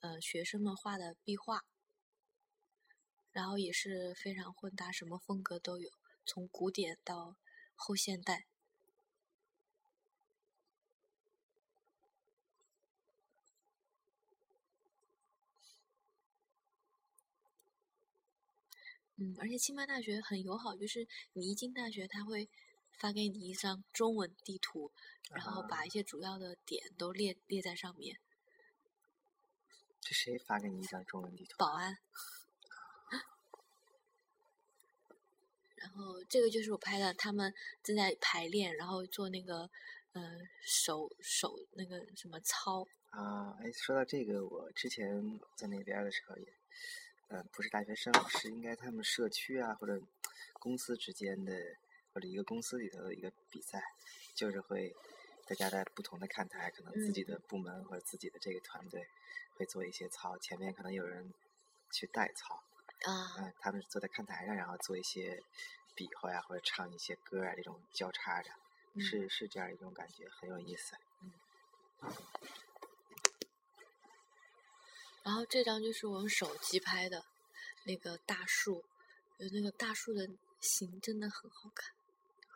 [0.00, 1.62] 呃，学生们画的壁画，
[3.32, 5.90] 然后也是非常混搭，什么风格都有，
[6.24, 7.36] 从古典到
[7.74, 8.46] 后现代。
[19.16, 22.48] 嗯，而且清迈大学很友好，就是你一进大学，他会。
[22.98, 24.90] 发给你一张中文地图，
[25.30, 28.18] 然后把一些主要的点都列列在上面。
[30.00, 31.54] 这谁发给你一张中文地图？
[31.58, 31.96] 保安。
[35.76, 39.70] 然后这个就是我拍的，他们正在排练，然后做那个
[40.12, 42.84] 呃手手那个什么操。
[43.10, 45.08] 啊，哎，说到这个，我之前
[45.56, 46.52] 在那边的时候也，
[47.28, 50.00] 嗯，不是大学生，是应该他们社区啊或者
[50.54, 51.52] 公司之间的。
[52.18, 53.80] 或者一个公司里头的一个比赛，
[54.34, 54.92] 就是会
[55.46, 59.06] 大家在不同的看台，可能自己的部门或者自己的这个团队
[59.54, 61.32] 会做一些操，前面可能有人
[61.92, 62.56] 去代操
[63.04, 65.40] 啊，嗯，他们坐在看台上，然后做一些
[65.94, 68.50] 比划呀，或者唱一些歌啊，这种交叉着，
[69.00, 70.96] 是是这样一种感觉，很有意思。
[71.22, 71.32] 嗯。
[75.22, 77.24] 然后这张就是我用手机拍的
[77.84, 78.84] 那个大树，
[79.36, 80.28] 有那个大树的
[80.60, 81.94] 形真的很好看。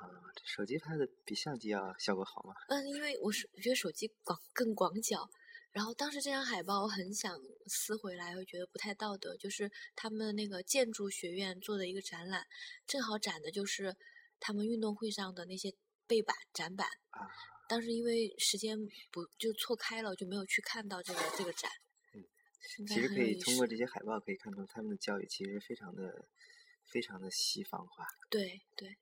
[0.03, 0.11] 啊，
[0.45, 2.55] 手机拍的比相机要效果好吗？
[2.69, 5.29] 嗯，因为我是我觉得手机广更广角，
[5.71, 9.37] 然后当时这张海报我很想撕回来，会觉得不太道德。
[9.37, 12.47] 就是他们那个建筑学院做的一个展览，
[12.87, 13.97] 正好展的就是
[14.41, 15.73] 他们运动会上的那些
[16.07, 16.87] 背板展板。
[17.11, 17.31] 啊。
[17.69, 18.77] 当时因为时间
[19.11, 21.71] 不就错开了，就没有去看到这个这个展。
[22.15, 22.25] 嗯。
[22.87, 26.29] 其实可以通过这些海报可以看出，他们的教育其实非常的
[26.85, 28.07] 非常的西方化。
[28.29, 28.99] 对对。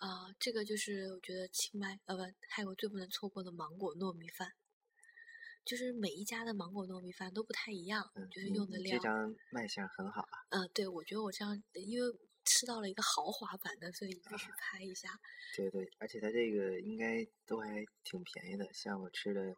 [0.00, 4.54] 啊，这个就是我觉得清迈呃不泰国最不能错过的芒果糯米饭，
[5.62, 8.96] 就是每一家的芒果糯米饭都不太一样，就是用的料。
[8.96, 10.40] 这张卖相很好啊。
[10.48, 15.20] 嗯，对，我觉得我这样，因为吃到了一个豪华版的，所以必须拍一下。
[15.54, 19.54] 对对，而且它这个应该都还挺便宜的，像我吃的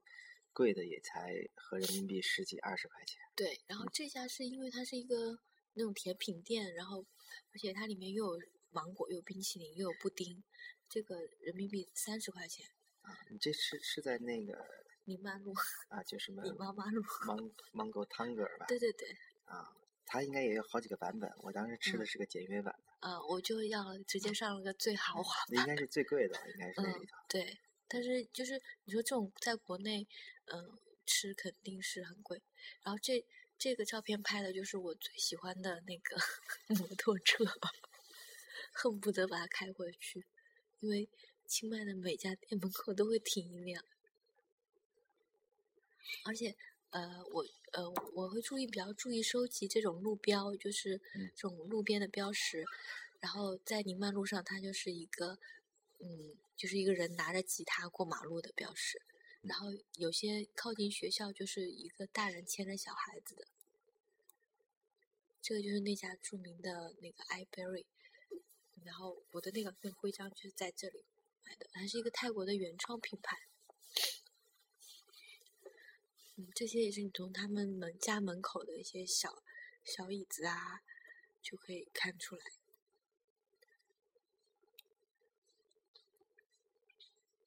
[0.53, 3.23] 贵的也才合人民币十几二十块钱。
[3.37, 5.39] 对，然后这家是因为它是一个
[5.75, 7.07] 那种甜品店，然后
[7.53, 8.43] 而且它里面又有。
[8.73, 10.43] 芒果又有冰淇淋又有布丁，
[10.89, 12.67] 这个人民币三十块钱。
[13.03, 14.65] 啊，你这是是在那个
[15.05, 15.53] 宁曼路
[15.89, 18.67] 啊，就什么你妈妈路，芒 芒果汤格尔吧。
[18.67, 19.09] 对对对，
[19.45, 19.69] 啊，
[20.07, 25.47] 它应该也有好几个版本，我当时吃的嗯是个简约版的，啊，我就要直接上了个最豪华版。
[25.51, 27.17] 那应该是最贵的，应该是那嗯里头。
[27.29, 27.59] 对，
[27.89, 30.07] 但是就是你说这种在国内，
[30.47, 32.41] 嗯，吃肯定是很贵。
[32.83, 33.27] 然后这
[33.59, 36.17] 这个照片拍的就是我最喜欢的那个
[36.79, 37.45] 摩托车，
[38.73, 40.25] 恨不得把它开回去，
[40.81, 41.09] 因为
[41.47, 43.85] 清迈的每家店门口都会停一辆，
[46.25, 46.57] 而且
[46.91, 52.65] 呃，我呃我会注意比较注意收集这种路标，就是嗯这种路边的标识。
[53.21, 55.39] 然后在宁曼路上，它就是一个
[56.01, 59.01] 嗯，就是一个人拿着吉他过马路的标识。
[59.43, 63.47] 然后有些靠近学校，就是一个大人牵着小孩子的。
[65.41, 67.85] 这个就是那家著名的那个 iBerry，
[68.85, 71.05] 然后我的那个份徽章就是在这里
[71.45, 73.37] 买的，还是一个泰国的原创品牌。
[76.37, 79.43] 嗯，这些也是你从他们门家门口的一些小
[79.85, 80.83] 小椅子啊，
[81.43, 82.45] 就可以看出来。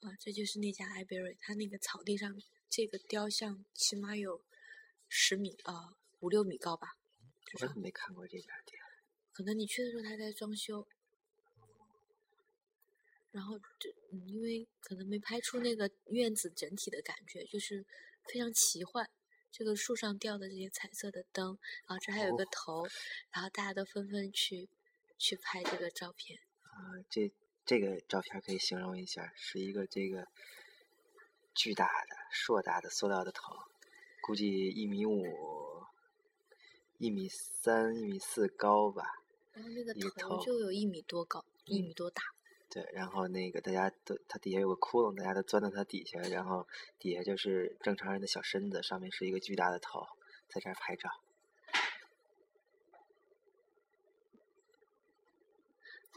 [0.01, 4.43] 啊，这就是那家 iBerry，它那个草地上这个雕像起码有
[5.09, 6.97] 十米啊五六米高吧，
[7.45, 8.79] 至少我怎么没看过这家店？
[9.31, 10.87] 可能你去的时候它在装修，
[13.35, 17.85] 然后这嗯，因为可能没拍出那个院子整体的感觉，就是
[18.29, 19.09] 非常奇幻。
[19.51, 22.87] 这个树上吊的这些彩色的灯，然后这还有一个哦头，
[23.33, 24.69] 然后大家都纷纷去
[25.17, 26.39] 去拍这个照片。
[26.61, 27.29] 啊，这
[27.65, 30.25] 这个照片可以形容一下，是一个这个
[31.53, 33.53] 巨大的、硕大的塑料的头，
[34.21, 35.25] 估计一米五、
[36.99, 39.03] 一米三、一米四高吧。
[39.51, 42.23] 然后那个头头就有一米多高，一嗯米多大。
[42.69, 46.67] 对，然后那个大家都，它底下有个窟窿，大家都钻到它底下，然后
[46.99, 50.05] 底下就是正常人的小身子，上面是一个巨大的头，
[50.49, 51.09] 在这儿拍照。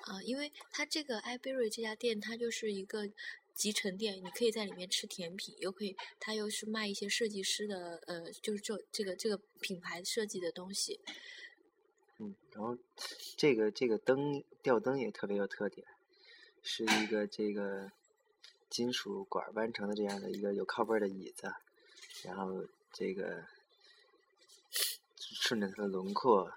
[0.03, 3.07] 啊，因为它这个 iBerry 这家店，它就是一个
[3.55, 10.99] 集成店，你可以在里面吃甜品，又可以，它又是卖一些设计师的，呃，就是这这个这个品牌设计的东西。
[12.18, 12.76] 嗯，然后
[13.36, 15.86] 这个这个灯吊灯也特别有特点，
[16.71, 17.91] 是一个这个
[18.69, 21.51] 金属管儿弯成的这样的一个有靠背儿的椅子，
[22.23, 23.47] 然后这个
[25.16, 26.53] 顺着它的轮廓，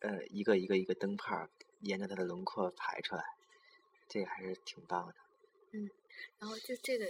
[0.00, 1.48] 呃，一个一个一个灯泡儿
[1.80, 3.24] 沿着它的轮廓排出来，
[4.06, 5.14] 这个还是挺棒的。
[5.72, 5.88] 嗯
[6.38, 7.06] 然后就这个，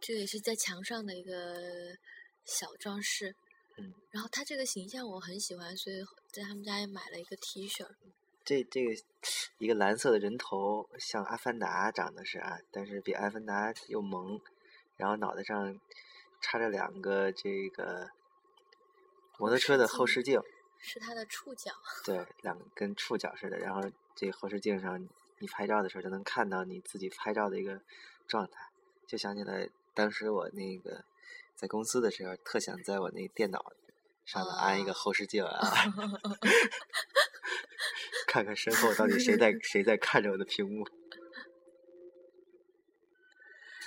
[0.00, 1.96] 这个也是在墙上的一个
[2.44, 3.34] 小装饰。
[3.78, 7.84] 嗯，然后他这个形象我很喜欢，所以在他们家也买了一个 T 恤。
[8.46, 8.94] 这这个
[9.58, 14.40] 一个蓝色的人头，像阿凡达长得是啊，但是比阿凡达又萌，
[14.96, 15.80] 然后脑袋上
[16.40, 18.08] 插着两个这个
[19.36, 20.40] 摩托车的后视镜，
[20.78, 21.72] 是它的触角。
[22.04, 23.82] 对，两个跟触角似的，然后
[24.14, 25.08] 这后视镜上
[25.40, 27.80] 你拍照的时候就能看到你自己拍照的一个
[28.28, 28.70] 状态，
[29.08, 31.04] 就想起来当时我那个
[31.56, 33.72] 在公司的时候，特想在我那电脑
[34.24, 35.58] 上头安一个哦后视镜啊。
[38.36, 40.86] 看看身后到底谁在 谁在看着我的屏幕。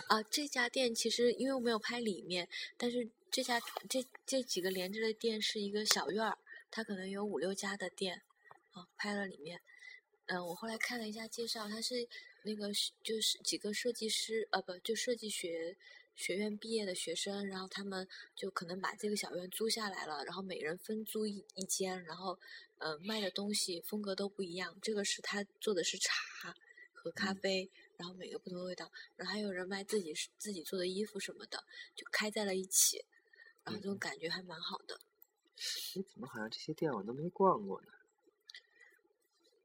[0.07, 6.35] 啊，这家店其实因为我没有拍里面，但是这家这这几个连着的店是一个小院儿，
[6.71, 8.23] 它可能有五六家的店，
[8.71, 9.61] 啊，拍了里面。
[10.25, 12.07] 嗯，我后来看了一下介绍，它是
[12.41, 15.77] 那个是就是几个设计师，呃，不，就设计学
[16.19, 18.05] 学院毕业的学生，然后他们
[18.35, 22.37] 就可能把这个小院租下来了，然后每人分租一一间，然后
[22.77, 24.77] 呃卖的东西风格都不一样。
[24.81, 26.53] 这个是他做的是茶
[26.93, 31.63] 和咖嗯啡，然后每个不同的味道，然后还有人卖自己是自己做的衣服什么的，
[31.95, 33.05] 就开在了一起，
[33.63, 34.99] 然后这种嗯感觉还蛮好的。
[35.95, 37.87] 诶，怎么好像这些店我都没逛过呢？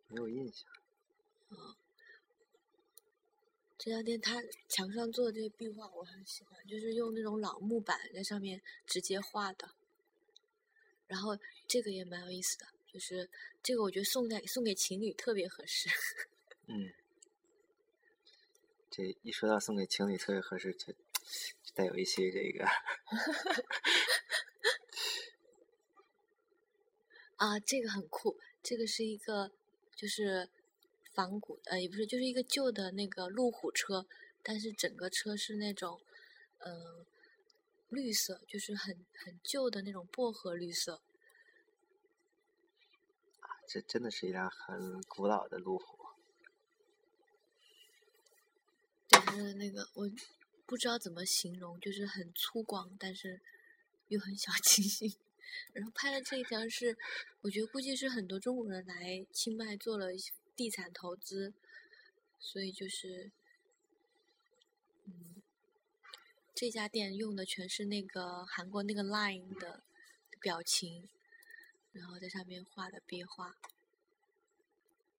[0.06, 0.70] 没有印象。
[3.84, 9.74] 这家店它墙上做的这些壁画我很喜欢，就是用那种老木板在上面直接画的。
[11.06, 13.28] 然后这个也蛮有意思的，就是
[13.62, 15.90] 这个我觉得送给送给情侣特别合适。
[16.66, 16.94] 嗯，
[18.90, 20.94] 这一说到送给情侣特别合适，就
[21.74, 22.64] 带有一些这个
[27.36, 29.52] 啊，这个很酷，这个是一个
[29.94, 30.48] 就是
[31.14, 34.06] 仿古呃也不是，就是一个旧的那个路虎车，
[34.42, 36.00] 但是整个车是那种
[36.58, 37.06] 嗯、呃
[37.88, 41.00] 绿色，就是很很旧的那种薄荷绿色。
[43.68, 45.98] 这真的是一辆很古老的路虎。
[49.08, 50.10] 对，它的那个我
[50.66, 53.40] 不知道怎么形容，就是很粗犷，但是
[54.08, 55.10] 又很小清新。
[55.72, 56.96] 然后拍的这一张是，
[57.42, 60.08] 我觉得估计是很多中国人来清迈做了
[60.56, 61.52] 地产投资，
[62.38, 63.30] 所以就是，
[65.04, 65.42] 嗯，
[66.54, 69.82] 这家店用的全是那个韩国那个 Line 的
[70.40, 71.08] 表情，
[71.92, 73.56] 然后在上面画的壁画。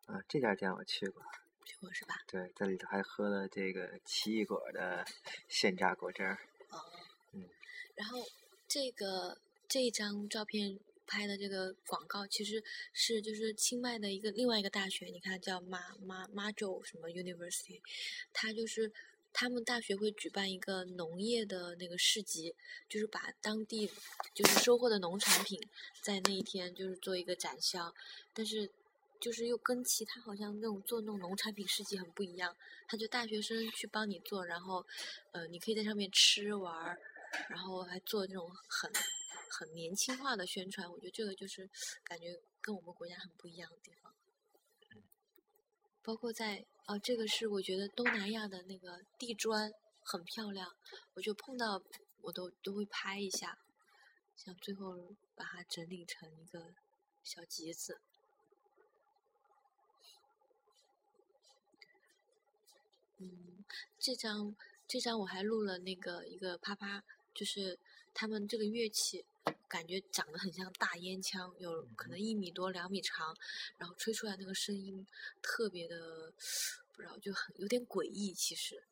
[0.06, 1.24] 啊，这家店我去过。
[1.66, 2.22] 去过是吧？
[2.28, 5.06] 对，在里头还喝了这个奇异果的
[5.48, 6.40] 现榨果汁儿。
[6.70, 6.80] 哦。
[7.32, 7.50] 嗯。
[7.96, 8.20] 然后
[8.68, 9.38] 这个。
[9.68, 17.82] 这一张照片拍的这个广告，其实是就是清迈的一个另外一个大学，你看叫马马马州什么 University，
[18.34, 18.92] 它就是
[19.32, 22.56] 他们大学会举办一个农业的那个市集，
[22.90, 23.92] 就是把当地
[24.34, 25.60] 就是收获的农产品
[26.02, 27.94] 在那一天就是做一个展销，
[28.34, 28.72] 但是
[29.20, 32.56] 就是又跟其他好像那种做那种农产品市集很不一样，
[32.88, 34.86] 他就大学生去帮你做，然后
[35.32, 36.98] 呃你可以在上面吃玩，
[37.50, 38.92] 然后还做这种很。
[39.50, 41.70] 很年轻化的宣传，我觉得这个就是
[42.04, 44.14] 感觉跟我们国家很不一样的地方。
[46.02, 49.72] 包括在哦，这个是我觉得东南亚的那个地砖
[50.04, 50.76] 很漂亮，
[51.16, 51.82] 我就碰到
[52.22, 53.58] 我都都会拍一下，
[54.36, 56.76] 想最后把它整理成一个
[57.24, 58.00] 小集子。
[63.18, 63.66] 嗯，
[63.98, 64.56] 这张
[64.88, 67.80] 这张我还录了那个一个啪啪，就是
[68.14, 69.26] 他们这个乐器。
[69.68, 73.36] 感觉长得很像大烟枪，有可能一米多、两米长，
[73.78, 75.06] 然后吹出来那个声音
[75.42, 76.34] 特别的，
[76.94, 78.34] 不知道就很有点诡异。
[78.34, 78.84] 其实，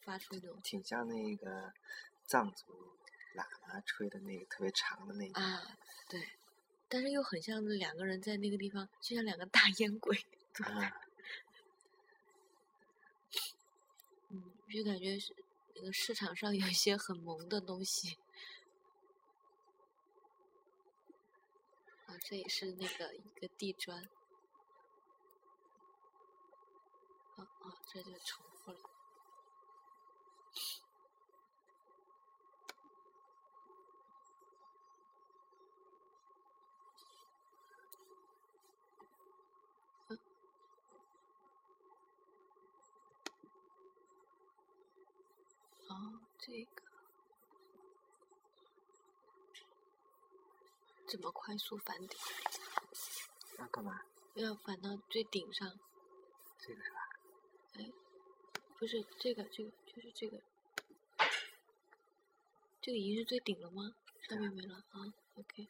[0.00, 1.72] 发出那种挺像那个
[2.26, 2.96] 藏族
[3.36, 5.76] 喇嘛吹的那个特别长的那个啊，
[6.08, 6.28] 对，
[6.88, 10.16] 但是又很像两个人在那个地方，就像两个大烟鬼。
[10.64, 11.00] 啊，
[14.30, 15.34] 嗯，就感觉是
[15.76, 18.18] 那个市场上有一些很萌的东西。
[22.24, 24.02] 这也是那个一个地砖，
[27.36, 28.78] 哦哦，这就重复了。
[45.88, 46.91] 哦，这个。
[51.12, 52.18] 怎么快速翻顶？
[53.58, 54.00] 要干嘛？
[54.32, 55.78] 要翻到最顶上。
[56.58, 56.96] 这个是吧？
[57.74, 57.92] 哎，
[58.78, 60.40] 不是这个，这个就是这个。
[62.80, 63.94] 这个已经是最顶了吗？
[64.22, 65.68] 上面没了啊？OK。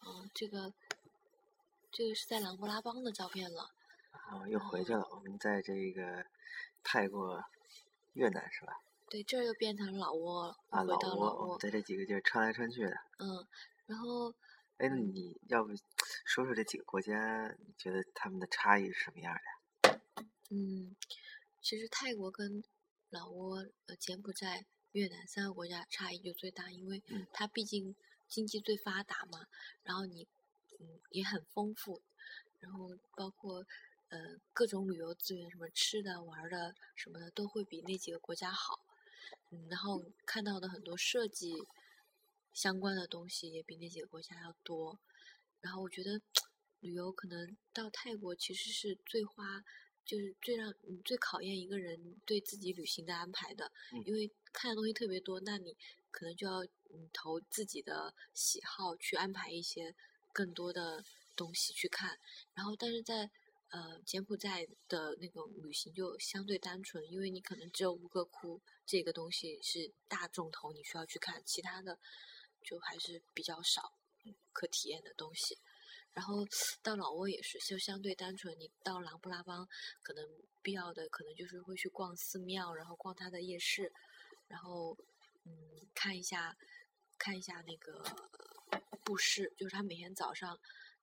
[0.00, 0.74] 哦，这个，
[1.90, 3.70] 这个是在琅勃拉邦的照片了。
[4.12, 5.08] 啊，又回去了。
[5.10, 6.26] 我们在这个
[6.84, 7.42] 泰国、
[8.12, 8.82] 越南是吧？
[9.10, 12.90] 对，这儿又变成老挝了，啊，老挝，在这几个地儿穿来穿去的。
[13.18, 13.46] 嗯，
[13.86, 14.30] 然后，
[14.76, 15.70] 哎，那你要不
[16.24, 19.34] 说说这几个国家，你觉得他们的差异是什么样
[19.82, 20.00] 的？
[20.50, 20.94] 嗯，
[21.62, 22.62] 其实泰国跟
[23.10, 27.02] 老挝、呃柬埔寨、越南三个国家差异就最大，因为
[27.32, 27.96] 它毕竟
[28.28, 29.46] 经济最发达嘛，
[29.82, 30.28] 然后你
[30.80, 32.02] 嗯也很丰富，
[32.60, 33.64] 然后包括。
[34.10, 38.80] 呃，各种旅游资源，什么吃的、玩的什么的，都会比那几个国家好。
[39.50, 41.54] 嗯，然后看到的很多设计
[42.52, 44.98] 相关的东西也比那几个国家要多。
[45.60, 46.20] 然后我觉得
[46.80, 49.64] 旅游可能到泰国其实是最花，
[50.04, 53.72] 就是最让你最考验一个人对自己旅行的安排的，
[54.04, 55.76] 因为看的东西特别多，那你
[56.10, 59.94] 可能就要嗯投自己的喜好去安排一些
[60.32, 61.04] 更多的
[61.34, 62.18] 东西去看。
[62.54, 63.30] 然后，但是在
[63.70, 71.98] 呃，柬埔寨的那种旅行就相对单纯，因为你可能只有吴哥窟这个东西是大众头，你需要去看，其他的
[72.62, 73.92] 就还是比较少
[74.54, 75.58] 可体验的东西。
[76.14, 76.46] 然后
[76.82, 78.58] 到老挝也是，就相对单纯。
[78.58, 79.68] 你到琅勃拉邦，
[80.02, 80.26] 可能
[80.62, 83.92] 必要的可能就是会去逛寺庙，然后逛它的夜市，
[84.48, 84.96] 然后
[85.44, 86.56] 嗯，看一下
[87.18, 88.02] 看一下那个
[89.04, 90.58] 布施，就是他每天早上。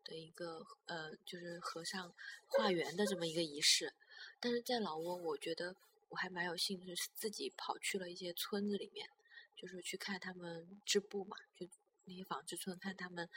[0.05, 2.13] 的一个呃，就是和尚
[2.47, 3.93] 化缘的这么一个仪式，
[4.39, 5.75] 但是在老挝，我觉得
[6.07, 9.09] 我还蛮有兴趣，是自己跑去了一些村子里面，
[9.57, 11.67] 就是去看他们织布嘛，就
[12.05, 13.27] 那些纺织村，看他们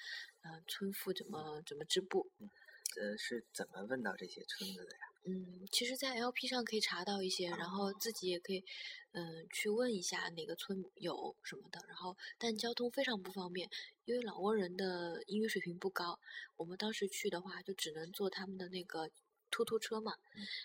[0.43, 2.31] 呃村妇怎么怎么织布。
[2.97, 5.08] 呃，是怎么问到这些村子的呀？
[5.25, 8.65] 嗯，其实，在 LP 上可以查到一些，然后自己也可以，
[9.13, 11.85] 嗯，去问一下哪个村有什么的。
[11.87, 13.69] 然后，但交通非常不方便，
[14.07, 16.19] 因为老挝人的英语水平不高。
[16.57, 19.11] 我们当时去的话，就只能坐他们的那个
[19.51, 20.15] 突突车嘛。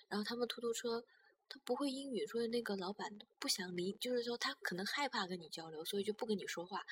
[0.08, 1.04] 然后他们突突车，
[1.50, 6.84] 他不会英语，所以那个老板不想理，就是说他可能害怕跟你交流，所以就不跟你说话。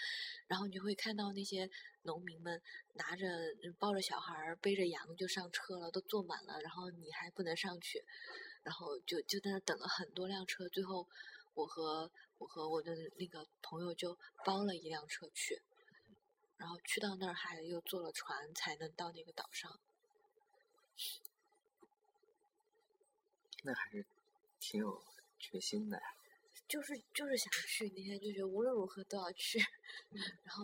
[0.48, 1.70] 然后你就会看到那些
[2.04, 2.62] 农民们
[2.94, 3.26] 拿着
[3.80, 8.04] 抱着小孩儿，背着羊就上车了，都坐满了，然后你还不能上去，
[8.64, 11.08] 然后就就在那等了很多辆车，最后
[11.54, 15.62] 我和我和我的那个朋友就包了一辆车去，
[16.58, 19.80] 然后去到那儿还又坐了船才能到那个岛上。
[23.64, 24.06] 那还是
[24.62, 25.04] 挺有
[25.40, 26.04] 决心的呀。
[26.68, 29.60] 就是就是想去，那天就觉得无论如何都要去，
[30.44, 30.64] 然后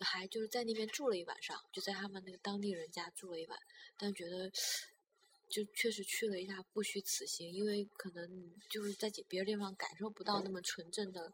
[0.00, 3.58] 还就是在那边住了一晚上，就在他们那个当地人家住了一晚，
[3.96, 4.48] 但觉得
[5.48, 11.32] 就确实去了一下不虚此行，因为可能就是在别的地方感受不到那么纯正的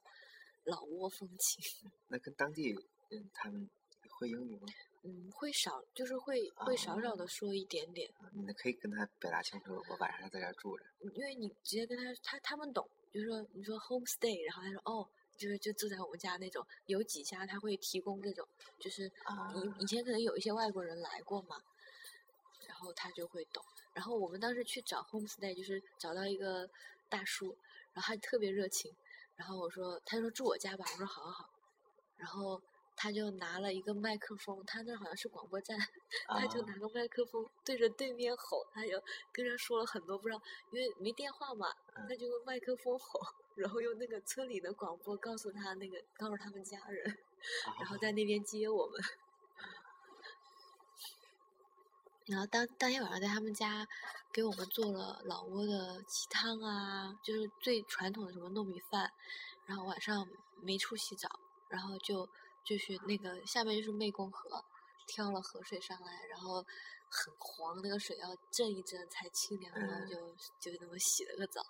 [0.63, 1.91] 老挝风情。
[2.09, 2.75] 那跟当地
[3.11, 3.69] 人他们
[4.09, 4.67] 会英语吗？
[5.07, 8.11] 嗯，会少，就是会会少少的说一点点。
[8.33, 10.85] 你可以跟他表达清楚，我晚上在这儿住着。
[11.15, 16.67] 因为你直接跟他，他他们懂，就是说你说 home stay，然后他说哦，就是就住在我们家那种。
[16.87, 18.49] 有几家他会提供这种，
[18.79, 21.63] 就是以以前可能有一些外国人来过嘛，
[22.67, 23.63] 然后他就会懂。
[23.93, 26.67] 然后我们当时去找 home stay，就是找到一个
[27.11, 27.55] 大叔，
[27.93, 28.91] 然后他特别热情。
[29.37, 31.51] 然后我说，他说住我家吧，我说好好好。
[32.17, 32.63] 然后。
[32.97, 35.77] 他就拿了一个麦克风，他那好像是广播站，
[36.29, 40.41] 他就拿个麦克风对着对面吼，他就跟人说了很多，不知道
[40.71, 41.75] 因为没电话嘛，
[42.09, 43.21] 他就用麦克风吼，
[43.57, 47.19] 然后用那个村里的广播告诉他那个告诉他们家人，
[47.81, 47.97] 然后。
[47.99, 49.01] 在那边接我们，
[52.27, 53.87] 然后当当天晚上在他们家
[54.33, 59.11] 给我们做了老挝的鸡汤啊，就是最传统的什么糯米饭，
[59.67, 60.29] 然后晚上
[60.61, 62.29] 没处洗澡，然后就。
[62.65, 64.65] 就是那个下面就是湄公河，
[65.07, 66.65] 挑了河水上来，然后
[67.11, 71.65] 很黄，那个水要震一震才清凉，然后就就那么洗了个澡。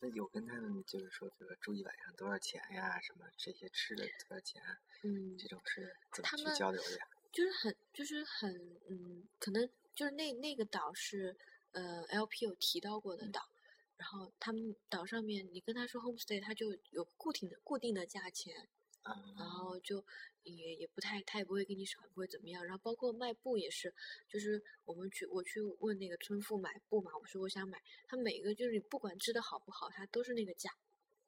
[0.00, 3.00] 那有跟他们就是说这个住一晚上多少钱呀？
[3.00, 4.62] 什么这些吃的多少钱？
[5.02, 6.98] 嗯，这种是怎么去交流的？
[7.32, 11.36] 就是很就是很嗯，可能就是那那个岛是
[11.72, 13.48] 呃 LP 有提到过的岛。
[13.96, 18.68] 然后他们岛上面，你跟他说 homestay，他就有固定的固定的价钱，
[19.04, 20.04] 然后就
[20.42, 22.64] 也也不太，他也不会给你少，不会怎么样。
[22.64, 23.94] 然后包括卖布也是，
[24.28, 30.70] 就是我们去我去问那个村妇买布嘛，我说我想买，他每个就是你不管织的好不好，他都是那个价。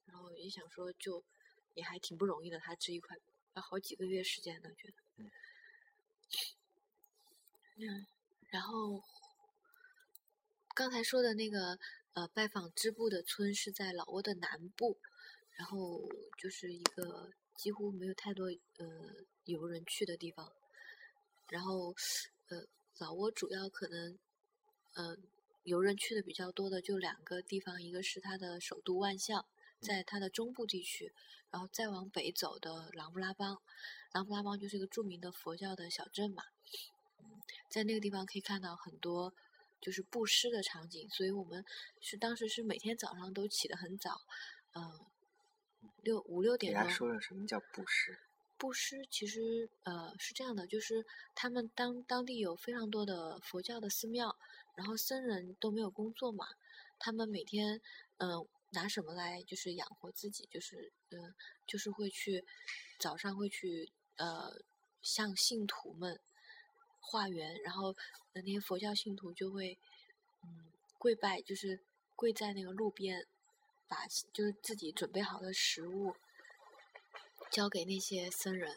[0.06, 1.22] 然后也想说，就
[1.74, 3.16] 也还挺不容易的，他织一块
[3.54, 4.94] 要好几个月时间的，觉得。
[7.76, 8.06] 嗯，
[8.50, 9.00] 然后
[10.74, 11.78] 刚才说的那个。
[12.14, 14.98] 呃，拜访织布的村是在老挝的南部，
[15.56, 16.08] 然后
[16.38, 18.46] 就是一个几乎没有太多
[18.78, 18.86] 呃
[19.44, 20.52] 游人去的地方。
[21.48, 21.92] 然后，
[22.48, 22.64] 呃，
[22.98, 24.16] 老挝主要可能，
[24.94, 25.16] 呃，
[25.64, 29.44] 游人去的比较多的就两个地方，一个是它的首都万象，
[29.80, 31.12] 在它的中部地区，
[31.50, 33.60] 然后再往北走的琅勃拉邦，
[34.12, 36.44] 琅勃拉邦就是一个著名的佛教的小镇嘛，
[37.68, 39.34] 在那个地方可以看到很多。
[39.84, 41.62] 就是布施的场景，所以我们
[42.00, 44.22] 是当时是每天早上都起得很早，
[44.72, 45.04] 嗯，
[46.02, 46.82] 六五六点钟。
[46.82, 48.18] 给他说说什么叫布施？
[48.56, 51.04] 布施其实呃是这样的，就是
[51.34, 54.34] 他们当当地有非常多的佛教的寺庙，
[54.74, 56.46] 然后僧人都没有工作嘛，
[56.98, 57.82] 他们每天
[58.16, 61.34] 嗯拿什么来就是养活自己，就是嗯
[61.66, 62.42] 就是会去
[62.98, 64.58] 早上会去呃
[65.02, 66.18] 向信徒们。
[67.06, 67.94] 化缘，然后
[68.32, 69.78] 那些佛教信徒就会，
[70.42, 71.78] 嗯，跪拜，就是
[72.16, 73.26] 跪在那个路边，
[73.86, 76.16] 把就是自己准备好的食物
[77.50, 78.76] 交给那些僧人，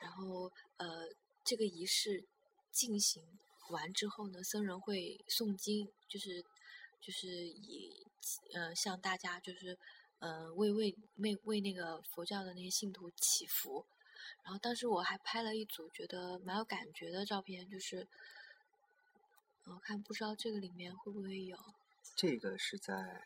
[0.00, 1.08] 然后呃，
[1.44, 2.24] 这个仪式
[2.70, 3.22] 进行
[3.70, 6.42] 完之后呢，僧人会诵经，就是
[7.00, 8.06] 就是以
[8.54, 9.76] 呃向大家就是
[10.20, 13.84] 呃为为为为那个佛教的那些信徒祈福。
[14.44, 18.06] 然后当时我还拍了一组觉得蛮有感觉的照片，就是，
[19.64, 21.56] 我看不知道这个里面会不会有。
[22.14, 23.22] 这个是在，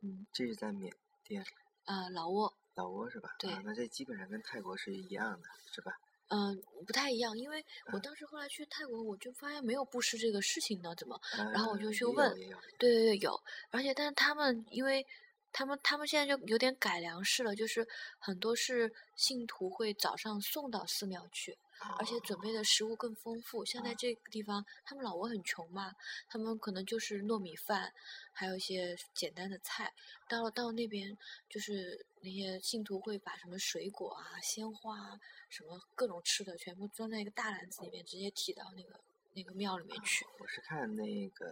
[0.00, 0.92] 嗯，这是在缅
[1.24, 1.44] 甸。
[1.84, 2.52] 啊，老挝。
[2.74, 3.36] 老挝是吧？
[3.38, 3.50] 对。
[3.64, 5.92] 那这基本上跟泰国是一样的，是吧？
[6.28, 11.20] 嗯，不太一样，因为我当时后来去泰国，我就发现没有布施这个事情呢，怎么？
[11.52, 12.34] 然后我就去问，
[12.78, 13.40] 对对对，有，
[13.70, 15.06] 而且但是他们因为。
[15.52, 17.86] 他们他们现在就有点改良式了，就是
[18.18, 21.58] 很多是信徒会早上送到寺庙去，
[21.98, 23.64] 而且准备的食物更丰富。
[23.64, 25.94] 像在这个地方，他们老挝很穷嘛，
[26.28, 27.92] 他们可能就是糯米饭，
[28.32, 29.92] 还有一些简单的菜。
[30.28, 31.16] 到了到那边，
[31.48, 39.00] 就是那些信徒会把什么水果啊、鲜花啊、什么各种吃的全部装在一个大篮子里面，直接提到那个。
[39.34, 40.26] 那个庙里面去。
[40.40, 41.46] 我是看那个，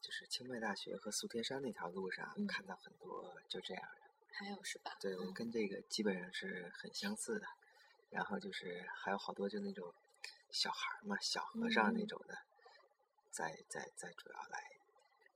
[0.00, 4.96] 就是清迈大学和素天山那条路上嗯看到很多就这样的，还有是吧？
[5.00, 7.46] 对，嗯跟这个基本上是很相似的。
[8.10, 9.94] 然后就是还有好多就那种
[10.50, 12.38] 小孩嘛，小和尚那嗯种的，
[13.30, 14.72] 在在在主要来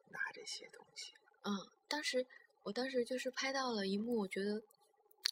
[0.09, 1.15] 拿这些东西。
[1.43, 2.27] 嗯，当时
[2.65, 4.61] 我当时就是拍到了一幕，我觉得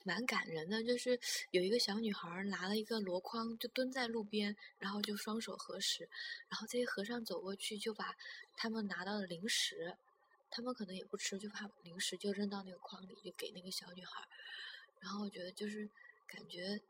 [0.04, 1.18] 蛮感人的，就是
[1.50, 6.08] 有一个小女孩拿了一个箩筐，就蹲在路边，然后就双手合十，
[6.48, 8.16] 然后这些和尚走过去就把
[8.56, 9.96] 他们拿到的零食，
[10.50, 14.26] 他们可能也不吃，就把零食就扔到那个筐里，就给那个小女孩。
[15.00, 15.88] 然后我觉得就是
[16.26, 16.80] 感觉，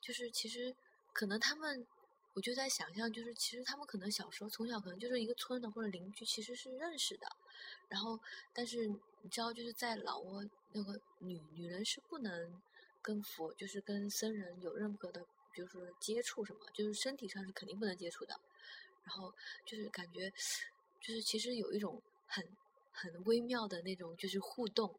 [0.00, 0.74] 就是其实
[1.12, 1.86] 可能他们，
[2.34, 7.30] 我就在想象，就是其实他们可能小时候从小可能就是一个村的或者邻居，其实是认识的。
[7.88, 8.18] 然后，
[8.52, 12.60] 但是你知道，就是在老挝那个女女人是不能
[13.02, 18.38] 跟佛，就是跟僧人有任何的，就是接触什么，就是身体上是肯定不能接触的。
[19.04, 19.32] 然后
[19.64, 20.30] 就是感觉，
[21.00, 22.46] 就是其实有一种很
[22.92, 24.94] 很微妙的那种就是互动。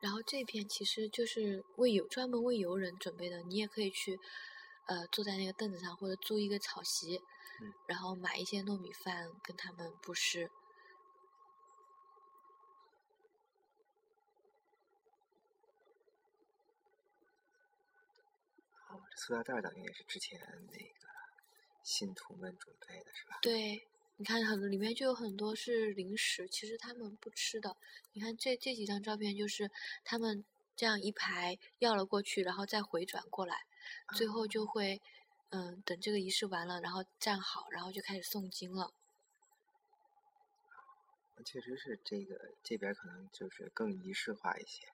[0.00, 4.20] 然后这片其实就是为游专门为游人准备的，你也可以去，
[4.86, 7.16] 呃，坐在那个凳子上或者租一个草席，
[7.60, 10.50] 嗯然后买一些糯米饭跟他们布施。
[19.16, 20.38] 塑料袋儿等于也是之前
[20.70, 21.08] 那个
[21.82, 23.38] 信徒们准备的是吧？
[23.40, 27.76] 对，你看很多里面就有很多是零食，其实他们不吃的。
[28.12, 29.70] 你看这这几张照片，就是
[30.04, 30.44] 他们
[30.76, 33.64] 这样一排要了过去，然后再回转过来，
[34.14, 35.00] 最后就会，
[35.50, 38.92] 嗯，等这个仪式完了，然后站好，然后就开始诵经了。
[41.44, 44.86] 确实是这个这边可能就是更仪式化一些。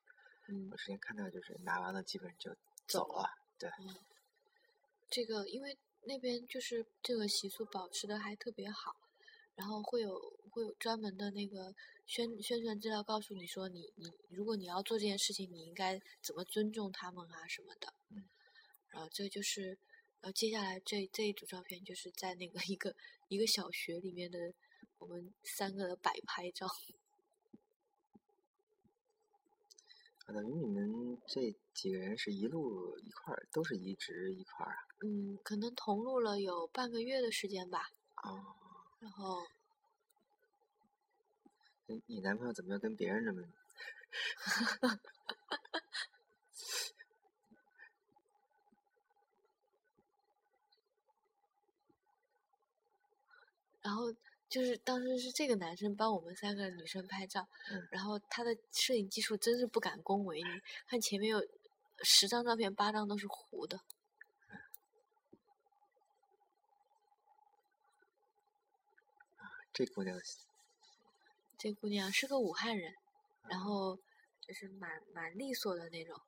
[0.49, 2.51] 嗯我，之前看到就是拿完了基本就
[2.87, 3.29] 走走了。
[3.59, 3.71] 对，
[5.09, 8.97] 这个因为那边就是这个习俗保持的还特别好，
[9.55, 10.19] 然后会有
[10.51, 11.73] 会有专门的那个
[12.07, 17.93] 宣宣传资料告诉你说你你如果你要做这件事情，你应该怎么尊重他们啊什么的。
[18.09, 18.25] 嗯，
[18.91, 19.79] 然后这就是，
[20.21, 22.95] 然后接下来这这一组照片就是在那个一个
[23.29, 24.53] 一个小学里面的
[24.99, 26.67] 我们三个的摆拍照。
[30.27, 34.79] 啊等于你们这几个人是一路一块儿，都是一直一块儿啊？
[35.01, 37.91] 嗯，可能同路了有半个月的时间吧。
[38.23, 38.55] 哦，
[39.01, 39.45] 然后
[41.87, 43.43] 那你男朋友怎么又跟别人这么？
[53.83, 54.13] 然后
[54.49, 60.49] 就是当时是这个男生帮我们三个女生拍照，嗯然后他的摄影技术真是不敢恭维，你
[60.87, 61.41] 看前面有
[62.03, 63.81] 十张照片，八张都是糊的。
[69.73, 70.19] 这姑娘
[71.57, 72.93] 这姑娘是个武汉人，
[73.49, 73.97] 然后
[74.41, 76.21] 就是蛮蛮利索的那种。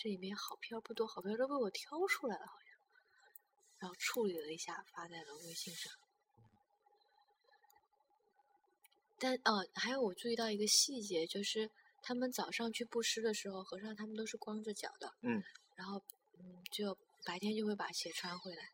[0.00, 2.78] 这里面好片儿不多，好片儿都被我挑出来了，好像，
[3.80, 5.92] 然后处理了一下，发在了微信上。
[9.18, 11.68] 但呃，还有我注意到一个细节，就是
[12.00, 15.42] 他们早上去布施的时候，和尚他们都是光着脚的，嗯，
[15.74, 16.00] 然后
[16.38, 18.70] 嗯，只有白天就会把鞋穿回来。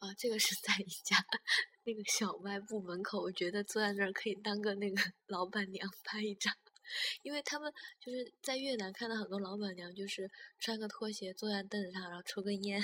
[0.00, 1.16] 啊，这个是在一家
[1.84, 6.52] 那个小卖部门口，我觉得坐在那儿可以当个那个老板娘拍一张，
[7.22, 12.82] 因为他们就是在越南看到很多老板娘就是穿个拖鞋坐在凳子上，然后抽根烟，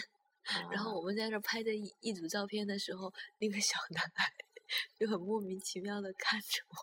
[0.71, 4.33] 然后啊我们在这拍的一一组照片的时候，那个小男孩
[4.99, 6.77] 就很莫名其妙的看着我。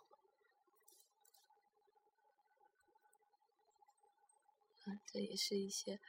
[4.91, 5.99] 啊，这也是一些，呃，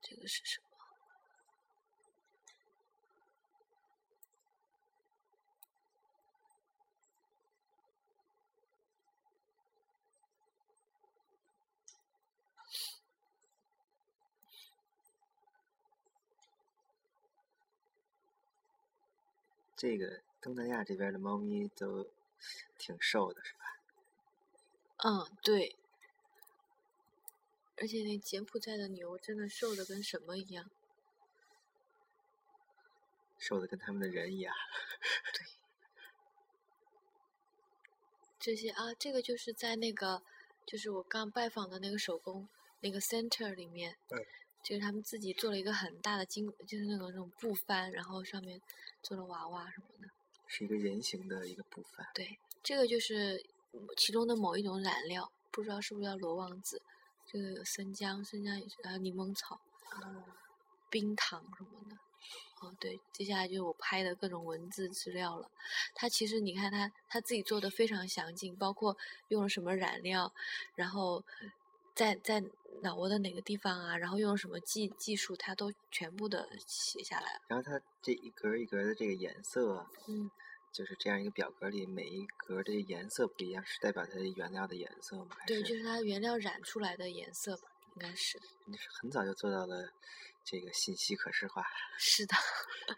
[0.00, 0.67] 这个是什么？
[19.78, 22.04] 这个东南亚这边的猫咪都
[22.76, 23.78] 挺瘦的，是吧？
[25.04, 25.76] 嗯，对。
[27.76, 30.68] 而且那柬埔寨的牛真的瘦的跟什么一样。
[33.38, 34.52] 瘦的跟他们的人一样。
[35.32, 35.46] 对
[38.40, 40.24] 这些啊，这个就是在那个，
[40.66, 42.48] 就是我刚拜访的那个手工
[42.80, 44.26] 那个 center 里面，嗯
[44.62, 48.60] 就是他们自己做了一个很大的金，就是那种那种布帆，然后上面
[49.02, 50.08] 做了娃娃什么的。
[50.46, 52.06] 是一个人形的一个布帆。
[52.14, 53.44] 对，这个就是
[53.96, 56.80] 其中的某一种染料，不知道是不是叫罗望子。
[57.26, 59.60] 这个有生姜，生姜也是，还有柠檬草，
[60.02, 60.24] 嗯
[60.90, 61.96] 冰糖什么的。
[62.60, 65.50] 哦，对，接下来就是我拍的各种文字资料了。
[65.94, 68.96] 他其实你看他他自己做的非常详尽，包括
[69.28, 70.32] 用了什么染料，
[70.74, 71.22] 然后
[71.98, 72.40] 在在
[72.82, 77.40] 脑窝的哪个地方啊，然后用什么技技术，它都全部的写下来了。
[77.48, 80.30] 然后它这一格一格的这个颜色，嗯，
[80.70, 85.36] 就是这样一个表格里每一格的颜色不一样，是代表它的原料的颜色吗？
[85.44, 88.40] 对，就是它原料染出来的颜色吧，应该是。
[88.66, 89.92] 你是很早就做到了
[90.44, 91.66] 这个信息可视化。
[91.96, 92.36] 是的。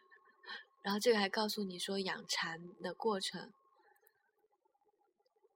[0.82, 3.51] 然后这个还告诉你说养蚕的过程。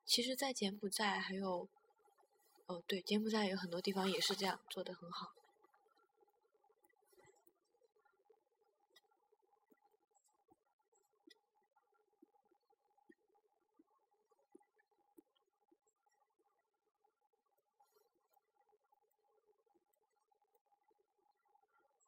[0.06, 1.68] 其实，在柬埔寨还有，
[2.66, 5.32] 哦，对，柬埔寨有很多地方也是这样做的很好。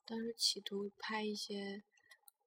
[0.06, 1.82] 当时企图拍一些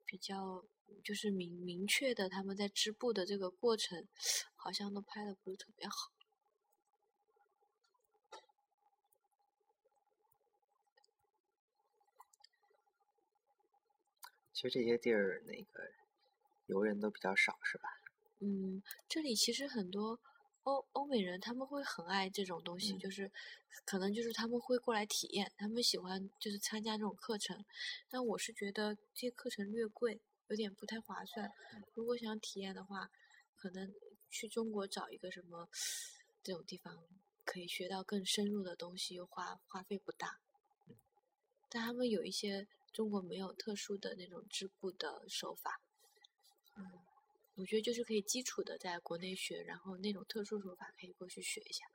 [0.06, 0.64] 比较
[1.04, 4.08] 就是明明确的他们在织布的这个过程，
[4.56, 6.19] 好像都拍的不是特别好。
[14.60, 15.90] 其实这些地儿那个
[16.66, 17.88] 游人都比较少，是吧？
[18.40, 20.20] 嗯，这里其实很多。
[20.64, 23.32] 欧欧美人他们会很爱这种东西，就是
[23.86, 27.64] 可能就是他们会过来体验，他们喜欢就是参加这种课程。
[28.10, 31.50] 但我是觉得这些课程略贵，有点不太划算。
[31.94, 33.10] 如果想体验的话，
[33.56, 33.96] 可能
[34.30, 35.70] 去中国找一个什么
[36.44, 37.02] 这种地方，
[37.46, 40.40] 可以学到更深入的东西，又花花费不大。
[41.70, 45.80] 但他们有一些中国没有特殊的那种织布的手法，
[46.76, 47.00] 嗯。
[47.56, 51.86] 我觉得就是可以基础的在国内学，然后那种特殊手法可以过去学一下。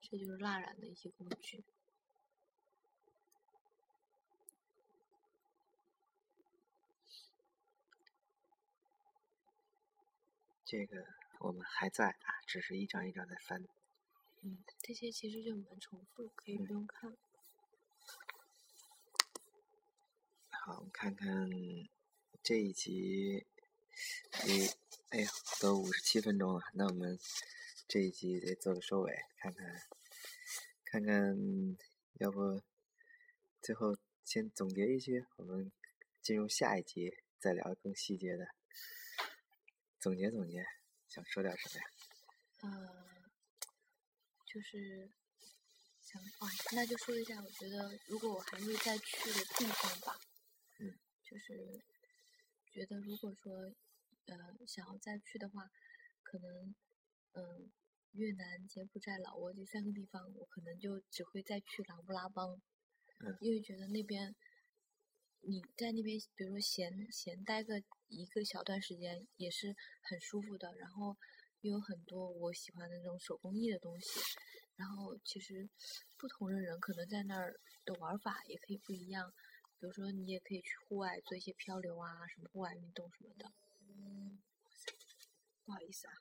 [0.00, 1.62] 这就是蜡染的一些工具。
[10.64, 11.06] 这个
[11.38, 13.64] 我们还在啊，只是一张一张在翻。
[14.42, 17.16] 嗯，这些其实就蛮重复，可以不用看。
[20.66, 21.28] 好，我们看看
[22.42, 23.44] 这一集。
[24.46, 24.66] 你，
[25.10, 27.18] 哎呀，都五十七分钟了，那我们
[27.86, 29.82] 这一集得做个收尾，看看，
[30.86, 31.76] 看看，
[32.14, 32.62] 要不
[33.60, 35.70] 最后先总结一句，我们
[36.22, 38.48] 进入下一集再聊更细节的。
[40.00, 40.64] 总结总结，
[41.10, 41.86] 想说点什么呀？
[42.62, 43.30] 呃，
[44.46, 45.10] 就是
[46.00, 50.18] 想，啊，那就说一下，我觉得如果我还会再去的地方吧。
[51.24, 51.30] 嗯。
[51.30, 51.80] 就是
[52.72, 53.72] 觉得如果说。
[54.26, 55.70] 呃，想要再去的话，
[56.22, 56.74] 可能，
[57.32, 57.70] 嗯，
[58.12, 62.58] 越南、柬埔寨、老挝这三个地方，我可能就只会再去琅勃拉邦，
[63.42, 64.34] 因为觉得那边，
[65.42, 70.74] 你在那边，比如说闲闲待个一个小段时间，也是很舒服的。
[70.76, 71.18] 然后
[71.60, 74.08] 又有很多我喜欢的那种手工艺的东西。
[74.76, 75.68] 然后其实
[76.16, 79.34] 不同的人可能在那儿的玩法也可以不一样。
[79.84, 83.52] 比如说你也可以去户外做一些漂流啊，什么户外运动什么的。
[83.86, 84.38] 嗯，
[85.66, 86.14] 不好意思啊。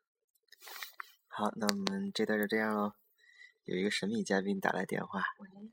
[1.27, 2.95] 好，那我们这段就这样喽。
[3.63, 5.23] 有一个神秘嘉宾打来电话。
[5.37, 5.71] 喂。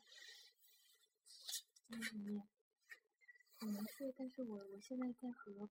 [1.89, 1.99] 嗯，
[3.59, 5.69] 没事，但是我我现在在和